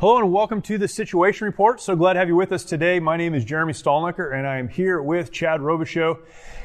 Hello 0.00 0.16
and 0.16 0.32
welcome 0.32 0.62
to 0.62 0.78
the 0.78 0.88
Situation 0.88 1.44
Report. 1.44 1.78
So 1.78 1.94
glad 1.94 2.14
to 2.14 2.20
have 2.20 2.28
you 2.28 2.34
with 2.34 2.52
us 2.52 2.64
today. 2.64 2.98
My 3.00 3.18
name 3.18 3.34
is 3.34 3.44
Jeremy 3.44 3.74
Stalnecker 3.74 4.34
and 4.34 4.46
I 4.46 4.56
am 4.56 4.66
here 4.66 5.02
with 5.02 5.30
Chad 5.30 5.60
Robichaux. 5.60 6.20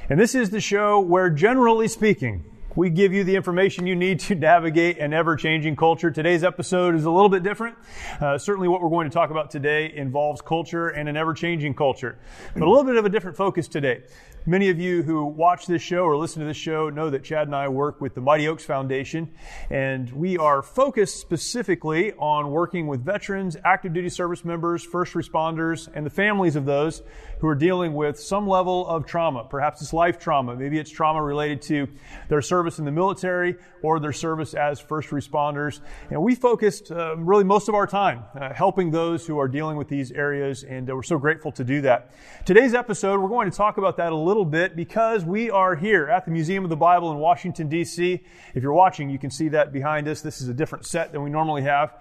And 0.10 0.18
this 0.18 0.36
is 0.36 0.52
the 0.52 0.62
show 0.62 1.02
where, 1.02 1.30
generally 1.30 1.90
speaking, 1.90 2.46
we 2.76 2.90
give 2.90 3.14
you 3.14 3.24
the 3.24 3.36
information 3.36 3.88
you 3.88 3.96
need 3.96 4.20
to 4.20 4.36
navigate 4.36 4.98
an 5.00 5.14
ever 5.14 5.36
changing 5.36 5.76
culture. 5.76 6.12
Today's 6.12 6.44
episode 6.44 6.94
is 6.94 7.06
a 7.06 7.10
little 7.10 7.30
bit 7.30 7.42
different. 7.42 7.78
Uh, 8.20 8.38
certainly, 8.38 8.68
what 8.68 8.82
we're 8.82 8.90
going 8.90 9.10
to 9.10 9.14
talk 9.14 9.30
about 9.30 9.50
today 9.50 9.94
involves 9.96 10.42
culture 10.42 10.90
and 10.90 11.08
an 11.08 11.16
ever 11.16 11.34
changing 11.34 11.74
culture, 11.74 12.18
but 12.54 12.64
a 12.64 12.70
little 12.70 12.84
bit 12.84 12.98
of 12.98 13.06
a 13.06 13.10
different 13.10 13.38
focus 13.38 13.68
today. 13.68 14.04
Many 14.48 14.70
of 14.70 14.80
you 14.80 15.02
who 15.02 15.26
watch 15.26 15.66
this 15.66 15.82
show 15.82 16.04
or 16.04 16.16
listen 16.16 16.42
to 16.42 16.48
this 16.48 16.58
show 16.58 16.92
know 16.92 17.10
that 17.10 17.24
Chad 17.24 17.48
and 17.48 17.56
I 17.56 17.68
work 17.68 18.00
with 18.00 18.14
the 18.14 18.22
Mighty 18.22 18.48
Oaks 18.48 18.64
Foundation, 18.64 19.32
and 19.72 20.12
we 20.12 20.38
are 20.38 20.62
focused 20.62 21.20
specifically 21.20 22.14
on 22.14 22.52
working 22.52 22.86
with 22.86 23.04
veterans, 23.04 23.58
active 23.66 23.94
duty 23.94 24.10
service 24.10 24.46
members, 24.46 24.84
first 24.84 25.14
responders, 25.14 25.90
and 25.96 26.06
the 26.06 26.12
families 26.12 26.56
of 26.56 26.66
those 26.66 27.02
who 27.40 27.48
are 27.48 27.56
dealing 27.56 27.96
with 27.96 28.20
some 28.20 28.48
level 28.48 28.86
of 28.88 29.08
trauma. 29.08 29.48
Perhaps 29.50 29.82
it's 29.82 29.94
life 29.94 30.20
trauma, 30.20 30.56
maybe 30.56 30.78
it's 30.78 30.92
trauma 30.92 31.24
related 31.24 31.64
to 31.64 31.88
their 32.30 32.42
service 32.44 32.65
in 32.80 32.86
the 32.86 32.92
military 32.92 33.56
or 33.82 34.00
their 34.00 34.14
service 34.14 34.54
as 34.54 34.80
first 34.80 35.10
responders. 35.10 35.80
And 36.10 36.22
we 36.22 36.36
focused 36.36 36.92
uh, 36.92 37.16
really 37.18 37.44
most 37.44 37.70
of 37.70 37.76
our 37.76 37.88
time 37.88 38.24
uh, 38.40 38.54
helping 38.54 38.92
those 38.92 39.26
who 39.26 39.40
are 39.40 39.48
dealing 39.48 39.78
with 39.78 39.88
these 39.88 40.12
areas, 40.12 40.64
and 40.64 40.90
uh, 40.90 40.96
we're 40.96 41.04
so 41.04 41.18
grateful 41.18 41.52
to 41.54 41.64
do 41.64 41.82
that. 41.82 42.12
Today's 42.46 42.74
episode, 42.74 43.20
we're 43.22 43.30
going 43.30 43.50
to 43.50 43.56
talk 43.56 43.78
about 43.78 43.98
that 43.98 44.12
a 44.12 44.16
little 44.16 44.46
bit 44.46 44.76
because 44.76 45.24
we 45.24 45.50
are 45.50 45.76
here 45.76 46.08
at 46.08 46.26
the 46.26 46.32
Museum 46.32 46.64
of 46.64 46.70
the 46.70 46.76
Bible 46.76 47.12
in 47.12 47.18
Washington, 47.18 47.70
D.C. 47.70 48.22
If 48.54 48.64
you're 48.64 48.74
watching, 48.74 49.10
you 49.10 49.20
can 49.20 49.30
see 49.30 49.50
that 49.50 49.72
behind 49.72 50.08
us. 50.08 50.22
This 50.22 50.42
is 50.42 50.50
a 50.50 50.54
different 50.54 50.86
set 50.86 51.12
than 51.12 51.24
we 51.24 51.30
normally 51.30 51.62
have. 51.64 51.94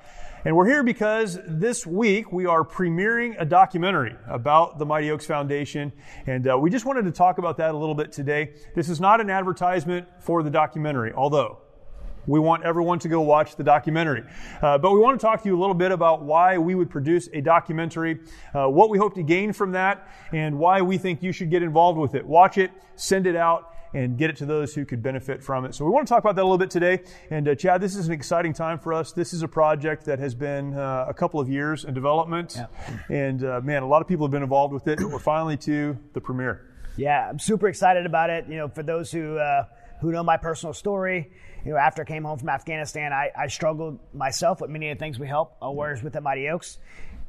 And 0.47 0.55
we're 0.55 0.67
here 0.67 0.83
because 0.83 1.39
this 1.47 1.87
week 1.87 2.31
we 2.31 2.45
are 2.45 2.65
premiering 2.65 3.35
a 3.41 3.47
documentary 3.47 4.15
about 4.29 4.79
the 4.79 4.85
Mighty 4.85 5.11
Oaks 5.11 5.25
Foundation. 5.25 5.91
And 6.27 6.47
uh, 6.47 6.59
we 6.59 6.69
just 6.69 6.85
wanted 6.85 7.07
to 7.07 7.13
talk 7.13 7.39
about 7.39 7.57
that 7.57 7.75
a 7.75 7.79
little 7.79 7.95
bit 7.95 8.13
today. 8.13 8.53
This 8.75 8.91
is 8.91 9.01
not 9.01 9.23
an 9.23 9.31
advertisement 9.31 10.07
for 10.21 10.43
the 10.43 10.51
documentary, 10.51 11.15
although 11.15 11.63
we 12.27 12.41
want 12.41 12.63
everyone 12.63 12.99
to 12.99 13.09
go 13.09 13.23
watch 13.23 13.57
the 13.57 13.65
documentary. 13.65 14.23
Uh, 14.61 14.77
but 14.77 14.93
we 14.93 14.99
want 14.99 15.19
to 15.19 15.25
talk 15.25 15.43
to 15.43 15.49
you 15.49 15.59
a 15.59 15.61
little 15.61 15.75
bit 15.75 15.93
about 15.93 16.23
why 16.23 16.59
we 16.59 16.75
would 16.75 16.91
produce 16.91 17.27
a 17.33 17.41
documentary, 17.41 18.21
uh, 18.53 18.67
what 18.67 18.91
we 18.91 18.99
hope 18.99 19.15
to 19.15 19.23
gain 19.23 19.51
from 19.51 19.73
that, 19.73 20.07
and 20.33 20.59
why 20.59 20.83
we 20.83 20.99
think 20.99 21.23
you 21.23 21.33
should 21.33 21.49
get 21.49 21.63
involved 21.63 21.99
with 21.99 22.15
it. 22.15 22.27
Watch 22.27 22.59
it, 22.59 22.71
send 22.97 23.27
it 23.27 23.35
out, 23.35 23.74
and 23.95 24.19
get 24.19 24.29
it 24.29 24.37
to 24.37 24.47
those 24.47 24.75
who 24.75 24.85
could 24.85 25.03
benefit 25.03 25.43
from 25.43 25.65
it. 25.65 25.75
So 25.75 25.85
we 25.85 25.91
want 25.91 26.07
to 26.07 26.13
talk 26.13 26.23
about 26.23 26.37
that 26.37 26.43
a 26.43 26.45
little 26.45 26.59
bit 26.59 26.71
today. 26.71 27.03
And 27.31 27.49
uh, 27.49 27.55
Chad, 27.55 27.81
this 27.81 27.95
is 27.95 28.09
an 28.09 28.13
exciting 28.13 28.53
time 28.53 28.79
for 28.79 28.93
us. 28.93 29.13
This 29.13 29.33
is 29.33 29.43
a 29.43 29.49
project 29.49 30.05
that 30.05 30.19
has 30.19 30.35
been 30.35 30.75
uh, 30.75 31.07
a 31.09 31.15
couple 31.15 31.41
of 31.41 31.49
years 31.49 31.85
in 31.85 31.95
development. 31.95 32.57
Yeah. 32.57 32.67
And 33.09 33.45
uh, 33.45 33.61
man, 33.63 33.83
a 33.83 33.89
lot 33.89 34.03
of 34.03 34.09
people 34.09 34.27
have 34.27 34.33
been 34.33 34.43
involved 34.43 34.75
with 34.75 34.89
it. 34.89 35.01
We're 35.01 35.19
finally 35.19 35.57
to 35.59 35.97
the 36.13 36.21
premiere. 36.21 36.71
Yeah, 36.97 37.29
I'm 37.29 37.39
super 37.39 37.69
excited 37.69 38.07
about 38.07 38.31
it. 38.31 38.47
You 38.49 38.57
know, 38.57 38.69
for 38.69 38.83
those 38.83 39.11
who 39.11 39.39
uh, 39.39 39.67
who 40.01 40.13
know 40.13 40.23
my 40.23 40.37
personal 40.37 40.73
story, 40.73 41.33
you 41.65 41.73
know, 41.73 41.77
after 41.77 42.03
I 42.03 42.05
came 42.05 42.25
home 42.25 42.39
from 42.39 42.49
Afghanistan, 42.49 43.13
I, 43.13 43.31
I 43.37 43.47
struggled 43.49 43.99
myself 44.13 44.61
with 44.61 44.71
many 44.71 44.91
of 44.91 44.99
the 44.99 45.01
things 45.03 45.19
we 45.19 45.27
help 45.27 45.57
our 45.63 45.73
warriors 45.73 46.03
with 46.03 46.15
at 46.15 46.23
Mighty 46.23 46.49
Oaks. 46.49 46.79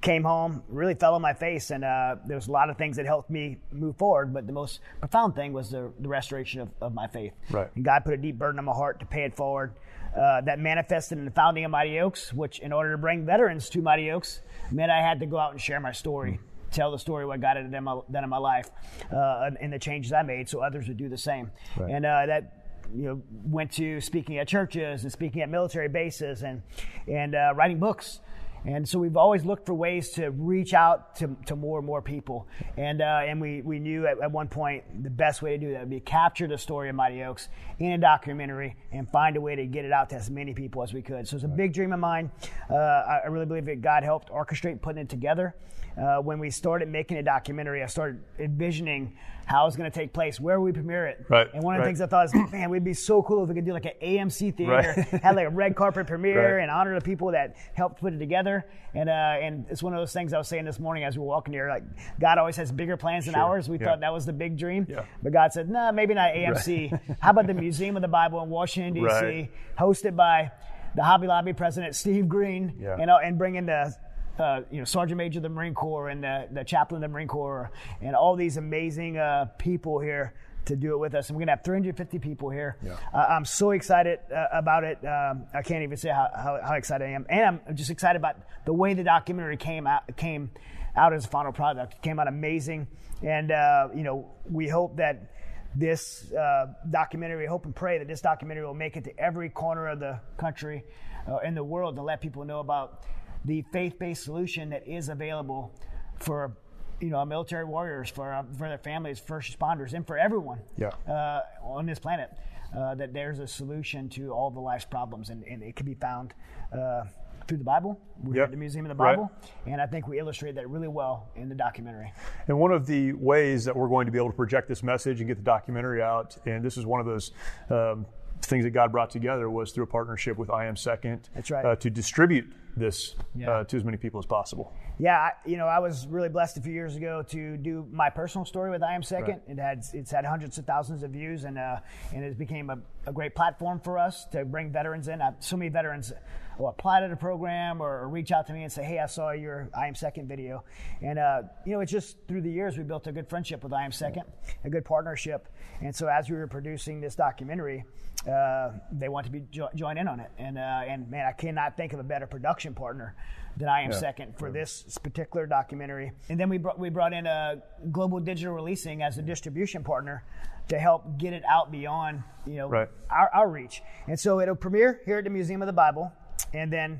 Came 0.01 0.23
home, 0.23 0.61
really 0.67 0.93
fell 0.93 1.15
on 1.15 1.21
my 1.21 1.33
face, 1.33 1.71
and 1.71 1.83
uh, 1.83 2.17
there 2.27 2.35
was 2.35 2.47
a 2.47 2.51
lot 2.51 2.69
of 2.69 2.77
things 2.77 2.97
that 2.97 3.07
helped 3.07 3.31
me 3.31 3.57
move 3.71 3.97
forward. 3.97 4.33
But 4.33 4.45
the 4.45 4.53
most 4.53 4.79
profound 4.99 5.35
thing 5.35 5.51
was 5.51 5.71
the, 5.71 5.91
the 5.99 6.07
restoration 6.07 6.61
of, 6.61 6.69
of 6.79 6.93
my 6.93 7.07
faith. 7.07 7.33
Right. 7.49 7.69
And 7.75 7.83
God 7.83 8.05
put 8.05 8.13
a 8.13 8.17
deep 8.17 8.37
burden 8.37 8.59
on 8.59 8.65
my 8.65 8.73
heart 8.73 8.99
to 8.99 9.05
pay 9.05 9.23
it 9.23 9.35
forward. 9.35 9.73
Uh, 10.15 10.39
that 10.41 10.59
manifested 10.59 11.17
in 11.17 11.25
the 11.25 11.31
founding 11.31 11.65
of 11.65 11.71
Mighty 11.71 11.99
Oaks, 11.99 12.31
which, 12.31 12.59
in 12.59 12.71
order 12.71 12.91
to 12.91 12.97
bring 12.97 13.25
veterans 13.25 13.67
to 13.69 13.81
Mighty 13.81 14.11
Oaks, 14.11 14.41
meant 14.71 14.89
I 14.89 15.01
had 15.01 15.19
to 15.19 15.25
go 15.25 15.37
out 15.37 15.51
and 15.51 15.59
share 15.59 15.79
my 15.79 15.91
story 15.91 16.39
tell 16.75 16.91
the 16.91 16.99
story 16.99 17.25
what 17.25 17.39
God 17.39 17.57
had 17.57 17.71
done 17.71 17.75
in 17.75 17.83
my, 17.83 17.99
done 18.11 18.23
in 18.23 18.29
my 18.29 18.37
life 18.37 18.69
uh, 19.11 19.49
and 19.59 19.71
the 19.71 19.79
changes 19.79 20.11
I 20.11 20.21
made, 20.23 20.49
so 20.49 20.59
others 20.59 20.87
would 20.87 20.97
do 20.97 21.09
the 21.09 21.17
same. 21.17 21.51
Right. 21.77 21.91
And 21.91 22.05
uh, 22.05 22.25
that 22.25 22.65
you 22.93 23.03
know 23.03 23.21
went 23.43 23.71
to 23.73 23.99
speaking 24.01 24.37
at 24.37 24.47
churches 24.47 25.03
and 25.03 25.11
speaking 25.11 25.41
at 25.41 25.49
military 25.49 25.87
bases 25.87 26.43
and 26.43 26.61
and 27.07 27.33
uh, 27.33 27.53
writing 27.55 27.79
books. 27.79 28.19
And 28.65 28.87
so 28.87 28.97
we've 28.97 29.15
always 29.15 29.45
looked 29.45 29.65
for 29.65 29.75
ways 29.75 30.09
to 30.11 30.31
reach 30.31 30.73
out 30.73 31.15
to, 31.17 31.35
to 31.45 31.55
more 31.55 31.77
and 31.77 31.85
more 31.85 32.01
people. 32.01 32.47
And, 32.77 33.01
uh, 33.01 33.21
and 33.23 33.39
we, 33.39 33.61
we 33.61 33.77
knew 33.77 34.07
at, 34.07 34.19
at 34.21 34.31
one 34.31 34.47
point 34.47 35.03
the 35.03 35.09
best 35.09 35.41
way 35.43 35.51
to 35.51 35.57
do 35.57 35.71
that 35.73 35.81
would 35.81 35.89
be 35.89 35.99
capture 35.99 36.47
the 36.47 36.57
story 36.57 36.89
of 36.89 36.95
Mighty 36.95 37.23
Oaks 37.23 37.49
in 37.77 37.91
a 37.91 37.97
documentary 37.97 38.75
and 38.91 39.07
find 39.11 39.37
a 39.37 39.41
way 39.41 39.55
to 39.55 39.65
get 39.67 39.85
it 39.85 39.91
out 39.91 40.09
to 40.09 40.15
as 40.15 40.31
many 40.31 40.53
people 40.53 40.81
as 40.81 40.93
we 40.93 41.01
could. 41.01 41.27
So 41.27 41.35
it's 41.35 41.45
a 41.45 41.47
big 41.47 41.73
dream 41.73 41.93
of 41.93 41.99
mine. 41.99 42.31
Uh, 42.69 42.75
I, 42.75 43.21
I 43.25 43.27
really 43.27 43.45
believe 43.45 43.65
that 43.65 43.81
God 43.81 44.03
helped 44.03 44.31
orchestrate 44.31 44.81
putting 44.81 45.01
it 45.01 45.09
together. 45.09 45.55
Uh, 45.97 46.17
when 46.21 46.39
we 46.39 46.49
started 46.49 46.89
making 46.89 47.17
a 47.17 47.23
documentary, 47.23 47.81
I 47.81 47.85
started 47.85 48.21
envisioning 48.37 49.15
how 49.45 49.63
it 49.63 49.67
was 49.67 49.75
going 49.77 49.89
to 49.89 49.97
take 49.97 50.11
place, 50.11 50.39
where 50.39 50.59
we 50.59 50.71
premiere 50.71 51.05
it. 51.05 51.23
Right, 51.29 51.47
And 51.53 51.63
one 51.63 51.75
of 51.75 51.79
the 51.79 51.83
right. 51.83 51.87
things 51.89 52.01
I 52.01 52.07
thought 52.07 52.25
is, 52.25 52.33
man, 52.51 52.69
we'd 52.69 52.83
be 52.83 52.95
so 52.95 53.21
cool 53.21 53.43
if 53.43 53.49
we 53.49 53.55
could 53.55 53.65
do 53.65 53.73
like 53.73 53.85
an 53.85 53.93
AMC 54.03 54.57
theater, 54.57 54.71
Right. 54.73 55.07
have 55.23 55.35
like 55.35 55.45
a 55.47 55.51
red 55.51 55.75
carpet 55.75 56.07
premiere, 56.07 56.55
Right. 56.57 56.63
and 56.63 56.71
honor 56.71 56.95
the 56.99 57.05
people 57.05 57.31
that 57.31 57.55
helped 57.75 58.01
put 58.01 58.11
it 58.13 58.17
together. 58.17 58.65
And 58.95 59.07
uh, 59.09 59.13
and 59.13 59.65
it's 59.69 59.83
one 59.83 59.93
of 59.93 59.99
those 59.99 60.11
things 60.13 60.33
I 60.33 60.37
was 60.37 60.47
saying 60.47 60.65
this 60.65 60.79
morning 60.79 61.03
as 61.03 61.15
we 61.15 61.19
were 61.21 61.27
walking 61.27 61.53
here. 61.53 61.69
Like 61.69 61.83
God 62.19 62.37
always 62.39 62.55
has 62.57 62.71
bigger 62.71 62.97
plans 62.97 63.25
than 63.25 63.35
Sure, 63.35 63.43
ours. 63.43 63.69
We 63.69 63.77
yeah. 63.77 63.85
thought 63.85 63.99
that 64.01 64.11
was 64.13 64.25
the 64.25 64.33
big 64.33 64.57
dream, 64.57 64.87
Yeah. 64.89 65.05
but 65.21 65.31
God 65.31 65.53
said, 65.53 65.69
no, 65.69 65.79
nah, 65.79 65.91
maybe 65.91 66.13
not 66.13 66.33
AMC. 66.33 67.17
How 67.21 67.29
about 67.31 67.45
the 67.47 67.53
Museum 67.53 67.95
of 67.95 68.01
the 68.01 68.07
Bible 68.07 68.41
in 68.41 68.49
Washington 68.49 68.93
D.C., 69.01 69.49
hosted 69.77 70.15
by 70.15 70.51
the 70.95 71.03
Hobby 71.03 71.27
Lobby 71.27 71.53
president 71.53 71.93
Steve 71.95 72.27
Green, 72.29 72.73
Yeah. 72.79 72.97
you 72.97 73.05
know, 73.05 73.17
and 73.17 73.37
bring 73.37 73.55
in 73.55 73.65
the 73.65 73.93
uh, 74.39 74.61
you 74.71 74.79
know, 74.79 74.85
Sergeant 74.85 75.17
Major 75.17 75.39
of 75.39 75.43
the 75.43 75.49
Marine 75.49 75.73
Corps 75.73 76.09
and 76.09 76.23
the, 76.23 76.47
the 76.51 76.63
chaplain 76.63 77.03
of 77.03 77.09
the 77.09 77.13
Marine 77.13 77.27
Corps 77.27 77.71
and 78.01 78.15
all 78.15 78.35
these 78.35 78.57
amazing 78.57 79.17
uh, 79.17 79.45
people 79.57 79.99
here 79.99 80.33
to 80.65 80.75
do 80.75 80.93
it 80.93 80.97
with 80.97 81.13
us. 81.13 81.29
And 81.29 81.35
we're 81.35 81.41
going 81.41 81.47
to 81.47 81.53
have 81.53 81.63
350 81.63 82.19
people 82.19 82.49
here. 82.49 82.77
Yeah. 82.83 82.97
Uh, 83.13 83.17
I'm 83.17 83.45
so 83.45 83.71
excited 83.71 84.19
uh, 84.33 84.47
about 84.51 84.83
it. 84.83 84.97
Um, 85.05 85.45
I 85.53 85.61
can't 85.61 85.83
even 85.83 85.97
say 85.97 86.09
how, 86.09 86.29
how, 86.35 86.59
how 86.65 86.73
excited 86.73 87.05
I 87.05 87.11
am. 87.11 87.25
And 87.29 87.59
I'm 87.67 87.75
just 87.75 87.91
excited 87.91 88.17
about 88.17 88.37
the 88.65 88.73
way 88.73 88.93
the 88.93 89.03
documentary 89.03 89.57
came 89.57 89.87
out, 89.87 90.15
came 90.17 90.51
out 90.95 91.13
as 91.13 91.25
a 91.25 91.27
final 91.27 91.51
product. 91.51 91.93
It 91.93 92.01
came 92.01 92.19
out 92.19 92.27
amazing. 92.27 92.87
And, 93.21 93.51
uh, 93.51 93.89
you 93.95 94.03
know, 94.03 94.31
we 94.49 94.67
hope 94.67 94.97
that 94.97 95.31
this 95.75 96.31
uh, 96.33 96.67
documentary, 96.89 97.43
we 97.43 97.47
hope 97.47 97.65
and 97.65 97.75
pray 97.75 97.97
that 97.99 98.07
this 98.07 98.21
documentary 98.21 98.65
will 98.65 98.73
make 98.73 98.97
it 98.97 99.03
to 99.05 99.19
every 99.19 99.49
corner 99.49 99.87
of 99.87 99.99
the 99.99 100.19
country 100.37 100.83
uh, 101.27 101.37
in 101.39 101.53
the 101.53 101.63
world 101.63 101.95
to 101.95 102.01
let 102.01 102.21
people 102.21 102.45
know 102.45 102.59
about 102.59 103.03
the 103.45 103.63
faith-based 103.71 104.23
solution 104.23 104.69
that 104.71 104.87
is 104.87 105.09
available 105.09 105.71
for 106.19 106.57
you 107.01 107.09
know 107.09 107.17
our 107.17 107.25
military 107.25 107.65
warriors, 107.65 108.09
for 108.09 108.33
uh, 108.33 108.43
for 108.57 108.67
their 108.69 108.77
families, 108.77 109.19
first 109.19 109.57
responders, 109.57 109.93
and 109.93 110.05
for 110.07 110.17
everyone 110.17 110.59
Yeah. 110.77 110.89
uh, 111.07 111.41
on 111.63 111.85
this 111.85 111.99
planet. 111.99 112.31
Uh, 112.75 112.93
that 112.95 113.13
there's 113.13 113.39
a 113.39 113.47
solution 113.47 114.09
to 114.09 114.31
all 114.31 114.49
the 114.51 114.59
life's 114.59 114.83
problems, 114.83 115.29
and, 115.29 115.43
and 115.45 115.63
it 115.63 115.77
can 115.77 115.85
be 115.85 115.93
found 115.93 116.33
uh, 116.73 117.03
through 117.47 117.57
the 117.59 117.63
Bible. 117.63 117.97
We're 118.21 118.35
Yep. 118.37 118.51
the 118.51 118.57
Museum 118.57 118.85
of 118.85 118.89
the 118.97 119.01
Right. 119.01 119.15
Bible, 119.15 119.31
and 119.65 119.79
I 119.79 119.85
think 119.85 120.07
we 120.09 120.19
illustrated 120.19 120.57
that 120.57 120.69
really 120.69 120.89
well 120.89 121.29
in 121.37 121.47
the 121.47 121.55
documentary. 121.55 122.11
And 122.49 122.59
one 122.59 122.73
of 122.73 122.85
the 122.85 123.13
ways 123.13 123.63
that 123.63 123.73
we're 123.75 123.87
going 123.87 124.07
to 124.07 124.11
be 124.11 124.17
able 124.17 124.31
to 124.31 124.35
project 124.35 124.67
this 124.67 124.83
message 124.83 125.21
and 125.21 125.27
get 125.27 125.37
the 125.37 125.43
documentary 125.43 126.01
out, 126.01 126.35
and 126.45 126.65
this 126.65 126.75
is 126.75 126.85
one 126.85 126.99
of 126.99 127.05
those 127.05 127.31
um, 127.69 128.05
things 128.41 128.65
that 128.65 128.71
God 128.71 128.91
brought 128.91 129.09
together, 129.11 129.49
was 129.49 129.71
through 129.71 129.85
a 129.85 129.87
partnership 129.87 130.35
with 130.37 130.49
I 130.49 130.65
Am 130.65 130.75
Second. 130.75 131.29
That's 131.33 131.51
right. 131.51 131.63
Uh, 131.63 131.75
to 131.77 131.89
distribute 131.89 132.51
this 132.77 133.15
Yeah. 133.35 133.49
uh, 133.51 133.63
to 133.65 133.77
as 133.77 133.83
many 133.83 133.97
people 133.97 134.19
as 134.19 134.25
possible. 134.25 134.73
Yeah, 134.97 135.17
I, 135.17 135.31
you 135.45 135.57
know, 135.57 135.67
I 135.67 135.79
was 135.79 136.07
really 136.07 136.29
blessed 136.29 136.57
a 136.57 136.61
few 136.61 136.71
years 136.71 136.95
ago 136.95 137.21
to 137.29 137.57
do 137.57 137.85
my 137.91 138.09
personal 138.09 138.45
story 138.45 138.71
with 138.71 138.81
I 138.83 138.93
Am 138.95 139.03
Second. 139.03 139.41
It 139.47 139.59
had 139.59 139.83
it's 139.93 140.11
had 140.11 140.25
hundreds 140.25 140.57
of 140.57 140.65
thousands 140.65 141.03
of 141.03 141.11
views, 141.11 141.43
and 141.43 141.57
uh, 141.57 141.79
and 142.13 142.23
it 142.23 142.37
became 142.37 142.69
a, 142.69 142.77
a 143.05 143.11
great 143.11 143.35
platform 143.35 143.79
for 143.81 143.97
us 143.97 144.25
to 144.31 144.45
bring 144.45 144.71
veterans 144.71 145.07
in. 145.09 145.21
Uh, 145.21 145.31
so 145.39 145.57
many 145.57 145.69
veterans 145.69 146.13
will 146.57 146.69
apply 146.69 147.01
to 147.01 147.09
the 147.09 147.15
program 147.17 147.81
or, 147.81 147.99
or 148.03 148.07
reach 148.07 148.31
out 148.31 148.47
to 148.47 148.53
me 148.53 148.63
and 148.63 148.71
say, 148.71 148.83
"Hey, 148.83 148.99
I 148.99 149.07
saw 149.07 149.31
your 149.31 149.67
I 149.77 149.87
Am 149.87 149.95
Second 149.95 150.29
video," 150.29 150.63
and 151.01 151.19
uh, 151.19 151.41
you 151.65 151.73
know, 151.73 151.81
it's 151.81 151.91
just 151.91 152.15
through 152.29 152.41
the 152.41 152.51
years 152.51 152.77
we 152.77 152.83
built 152.85 153.05
a 153.07 153.11
good 153.11 153.27
friendship 153.27 153.63
with 153.63 153.73
I 153.73 153.83
Am 153.83 153.91
Second, 153.91 154.23
a 154.63 154.69
good 154.69 154.85
partnership, 154.85 155.49
and 155.81 155.93
so 155.93 156.07
as 156.07 156.29
we 156.29 156.37
were 156.37 156.47
producing 156.47 157.01
this 157.01 157.15
documentary. 157.15 157.83
Uh, 158.25 158.71
they 158.91 159.07
want 159.07 159.23
to 159.23 159.31
be 159.31 159.41
jo- 159.51 159.69
join 159.75 159.99
in 159.99 160.07
on 160.07 160.19
it, 160.19 160.31
and 160.39 160.57
uh, 160.57 160.61
and 160.87 161.07
man, 161.11 161.27
I 161.27 161.31
cannot 161.31 161.77
think 161.77 161.93
of 161.93 161.99
a 161.99 162.03
better 162.03 162.25
production 162.25 162.64
partner 162.73 163.15
than 163.57 163.69
I 163.69 163.81
am 163.81 163.93
second 163.93 164.37
for 164.37 164.51
this 164.51 164.97
particular 165.01 165.45
documentary. 165.45 166.11
And 166.29 166.39
then 166.39 166.49
we 166.49 166.57
brought 166.57 166.77
we 166.79 166.89
brought 166.89 167.13
in 167.13 167.25
a 167.25 167.61
Global 167.91 168.19
Digital 168.19 168.53
Releasing 168.53 169.01
as 169.01 169.17
a 169.17 169.21
distribution 169.21 169.83
partner 169.83 170.23
to 170.67 170.79
help 170.79 171.17
get 171.17 171.31
it 171.33 171.43
out 171.49 171.71
beyond 171.71 172.23
you 172.45 172.55
know 172.55 172.67
Right. 172.69 172.89
our, 173.09 173.29
our 173.33 173.49
reach. 173.49 173.81
And 174.07 174.19
so 174.19 174.39
it'll 174.41 174.55
premiere 174.55 175.01
here 175.05 175.19
at 175.19 175.23
the 175.23 175.29
Museum 175.29 175.61
of 175.61 175.67
the 175.67 175.73
Bible, 175.73 176.11
and 176.53 176.71
then 176.73 176.99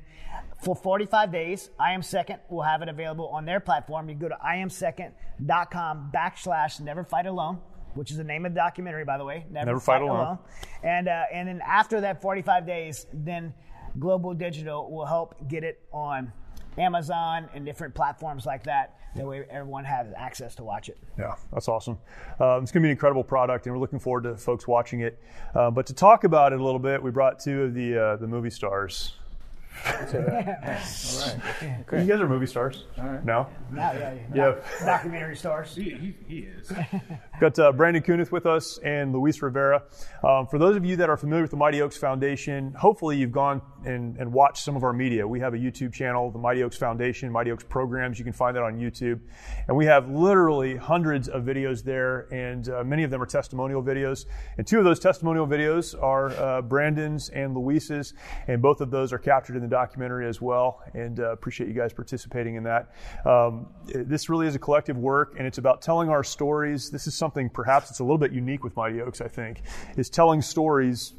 for 0.64 0.76
45 0.76 1.32
days, 1.32 1.70
I 1.80 1.92
am 1.92 2.02
second 2.02 2.40
will 2.50 2.62
have 2.64 2.82
it 2.82 2.90
available 2.90 3.28
on 3.30 3.46
their 3.46 3.60
platform. 3.60 4.08
You 4.10 4.16
go 4.16 4.30
to 4.30 4.38
iamsecond.com 5.40 6.12
backslash 6.14 6.80
never 6.80 7.04
fight 7.04 7.26
alone. 7.26 7.60
Which 7.94 8.12
is 8.12 8.18
the 8.18 8.26
name 8.26 8.46
of 8.46 8.54
the 8.54 8.60
documentary, 8.60 9.06
by 9.06 9.18
the 9.18 9.24
way. 9.24 9.46
Never, 9.50 9.68
Never 9.68 9.80
Fight 9.80 10.02
Alone. 10.02 10.38
And 10.84 11.08
uh, 11.08 11.24
and 11.32 11.48
then 11.48 11.62
after 11.66 12.02
that 12.02 12.22
45 12.22 12.68
days, 12.68 13.06
then 13.14 13.54
Global 14.00 14.34
Digital 14.34 14.92
will 14.92 15.06
help 15.06 15.36
get 15.48 15.64
it 15.64 15.82
on 15.92 16.32
Amazon 16.78 17.50
and 17.54 17.66
different 17.66 17.94
platforms 17.94 18.46
like 18.46 18.64
that. 18.64 18.98
That 19.16 19.26
way, 19.26 19.46
everyone 19.50 19.86
has 19.86 20.08
access 20.18 20.56
to 20.56 20.64
watch 20.64 20.90
it. 20.90 20.98
Yeah, 21.18 21.36
that's 21.54 21.70
awesome. 21.70 21.98
Um, 22.40 22.64
it's 22.64 22.72
going 22.72 22.82
to 22.82 22.88
be 22.88 22.88
an 22.88 22.92
incredible 22.92 23.24
product, 23.24 23.66
and 23.66 23.74
we're 23.74 23.80
looking 23.80 24.00
forward 24.00 24.24
to 24.24 24.36
folks 24.36 24.68
watching 24.68 25.00
it. 25.00 25.22
Uh, 25.54 25.72
but 25.72 25.86
to 25.86 25.94
talk 25.94 26.26
about 26.26 26.52
it 26.52 26.60
a 26.60 26.64
little 26.64 26.80
bit, 26.80 27.02
we 27.02 27.12
brought 27.12 27.40
two 27.40 27.64
of 27.64 27.74
the 27.74 27.98
uh, 27.98 28.16
the 28.18 28.28
movie 28.28 28.50
stars. 28.50 29.14
You 31.92 32.06
guys 32.06 32.20
are 32.22 32.28
movie 32.28 32.46
stars. 32.46 32.86
No? 32.98 33.48
Now, 33.72 33.94
yeah, 33.94 34.14
Yeah. 34.34 34.46
doc- 34.46 34.64
documentary 34.86 35.36
stars. 35.36 35.76
He 35.76 36.16
he 36.28 36.40
is. 36.40 36.72
Got 37.40 37.58
uh, 37.60 37.72
Brandon 37.72 38.02
Kunith 38.04 38.32
with 38.32 38.46
us 38.46 38.78
and 38.80 39.14
Luis 39.14 39.42
Rivera. 39.42 39.84
Um, 40.24 40.48
for 40.48 40.58
those 40.58 40.76
of 40.76 40.86
you 40.86 40.96
that 40.98 41.10
are 41.10 41.18
familiar 41.18 41.42
with 41.44 41.52
the 41.52 41.58
Mighty 41.58 41.82
Oaks 41.82 41.98
Foundation, 41.98 42.74
hopefully 42.74 43.18
you've 43.18 43.32
gone 43.32 43.62
and, 43.86 44.18
and 44.18 44.32
watched 44.32 44.64
some 44.64 44.76
of 44.76 44.84
our 44.84 44.94
media. 44.94 45.28
We 45.28 45.40
have 45.42 45.54
a 45.54 45.58
YouTube 45.58 45.94
channel, 45.94 46.32
the 46.32 46.40
Mighty 46.40 46.64
Oaks 46.64 46.78
Foundation, 46.78 47.32
Mighty 47.32 47.52
Oaks 47.52 47.64
Programs. 47.64 48.18
You 48.18 48.26
can 48.26 48.34
find 48.34 48.56
that 48.56 48.64
on 48.64 48.78
YouTube. 48.80 49.20
And 49.68 49.76
we 49.78 49.86
have 49.86 50.10
literally 50.10 50.76
hundreds 50.76 51.28
of 51.28 51.44
videos 51.44 51.84
there, 51.84 52.28
and 52.34 52.68
uh, 52.70 52.84
many 52.84 53.04
of 53.04 53.12
them 53.12 53.22
are 53.22 53.26
testimonial 53.28 53.84
videos. 53.84 54.26
And 54.58 54.66
two 54.66 54.80
of 54.80 54.86
those 54.86 55.00
testimonial 55.00 55.46
videos 55.48 56.02
are 56.02 56.30
uh, 56.32 56.62
Brandon's 56.62 57.30
and 57.30 57.56
Luis's, 57.56 58.14
and 58.48 58.62
both 58.62 58.82
of 58.82 58.92
those 58.92 59.12
are 59.14 59.20
captured 59.20 59.56
in 59.58 59.65
the 59.66 59.76
documentary 59.76 60.28
as 60.28 60.42
well. 60.42 60.82
And 60.94 61.20
uh, 61.20 61.32
appreciate 61.32 61.68
you 61.68 61.74
guys 61.74 61.94
participating 61.94 62.56
in 62.56 62.64
that. 62.64 62.94
Um, 63.26 63.68
this 63.86 64.30
really 64.30 64.48
is 64.48 64.56
a 64.56 64.60
collective 64.60 64.98
work, 64.98 65.36
and 65.38 65.48
it's 65.48 65.58
about 65.58 65.82
telling 65.82 66.10
our 66.10 66.24
stories. 66.24 66.90
This 66.90 67.08
is 67.08 67.16
something 67.16 67.50
perhaps 67.50 67.90
it's 67.90 68.00
a 68.00 68.04
little 68.04 68.18
bit 68.18 68.32
unique 68.32 68.64
with 68.64 68.76
Mighty 68.76 69.02
Oaks, 69.02 69.22
I 69.22 69.28
think, 69.28 69.62
is 69.98 70.10
telling 70.10 70.42
stories 70.42 71.14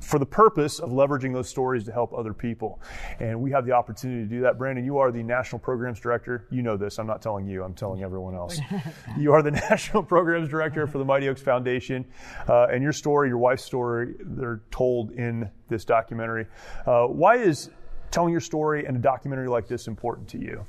for 0.00 0.18
the 0.18 0.26
purpose 0.26 0.78
of 0.78 0.90
leveraging 0.90 1.32
those 1.32 1.48
stories 1.48 1.84
to 1.84 1.92
help 1.92 2.12
other 2.12 2.32
people. 2.32 2.80
And 3.20 3.40
we 3.40 3.50
have 3.50 3.66
the 3.66 3.72
opportunity 3.72 4.22
to 4.22 4.28
do 4.28 4.40
that. 4.42 4.58
Brandon, 4.58 4.84
you 4.84 4.98
are 4.98 5.12
the 5.12 5.22
National 5.22 5.58
Programs 5.58 6.00
Director. 6.00 6.46
You 6.50 6.62
know 6.62 6.76
this. 6.76 6.98
I'm 6.98 7.06
not 7.06 7.22
telling 7.22 7.46
you, 7.46 7.62
I'm 7.62 7.74
telling 7.74 8.02
everyone 8.02 8.34
else. 8.34 8.58
you 9.18 9.32
are 9.32 9.42
the 9.42 9.50
National 9.50 10.02
Programs 10.02 10.48
Director 10.48 10.86
for 10.86 10.98
the 10.98 11.04
Mighty 11.04 11.28
Oaks 11.28 11.42
Foundation. 11.42 12.04
Uh, 12.48 12.66
and 12.66 12.82
your 12.82 12.92
story, 12.92 13.28
your 13.28 13.38
wife's 13.38 13.64
story, 13.64 14.14
they're 14.20 14.62
told 14.70 15.12
in 15.12 15.50
this 15.68 15.84
documentary. 15.84 16.46
Uh, 16.86 17.04
why 17.06 17.36
is 17.36 17.70
telling 18.10 18.32
your 18.32 18.40
story 18.40 18.86
and 18.86 18.96
a 18.96 19.00
documentary 19.00 19.48
like 19.48 19.68
this 19.68 19.86
important 19.86 20.28
to 20.28 20.38
you? 20.38 20.64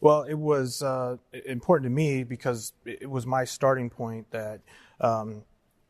Well, 0.00 0.22
it 0.22 0.34
was 0.34 0.82
uh, 0.82 1.16
important 1.46 1.86
to 1.86 1.94
me 1.94 2.24
because 2.24 2.72
it 2.84 3.08
was 3.08 3.26
my 3.26 3.44
starting 3.44 3.88
point 3.88 4.30
that 4.32 4.60
um, 5.00 5.44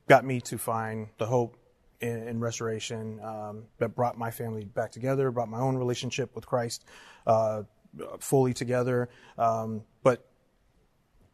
got 0.08 0.24
me 0.24 0.40
to 0.42 0.58
find 0.58 1.08
the 1.18 1.26
hope 1.26 1.56
in, 2.00 2.28
in 2.28 2.40
restoration 2.40 3.20
um, 3.24 3.64
that 3.78 3.94
brought 3.94 4.16
my 4.16 4.30
family 4.30 4.64
back 4.64 4.92
together, 4.92 5.30
brought 5.30 5.48
my 5.48 5.58
own 5.58 5.76
relationship 5.76 6.34
with 6.34 6.46
Christ 6.46 6.84
uh, 7.26 7.62
fully 8.20 8.52
together. 8.52 9.08
Um, 9.38 9.82
but 10.02 10.28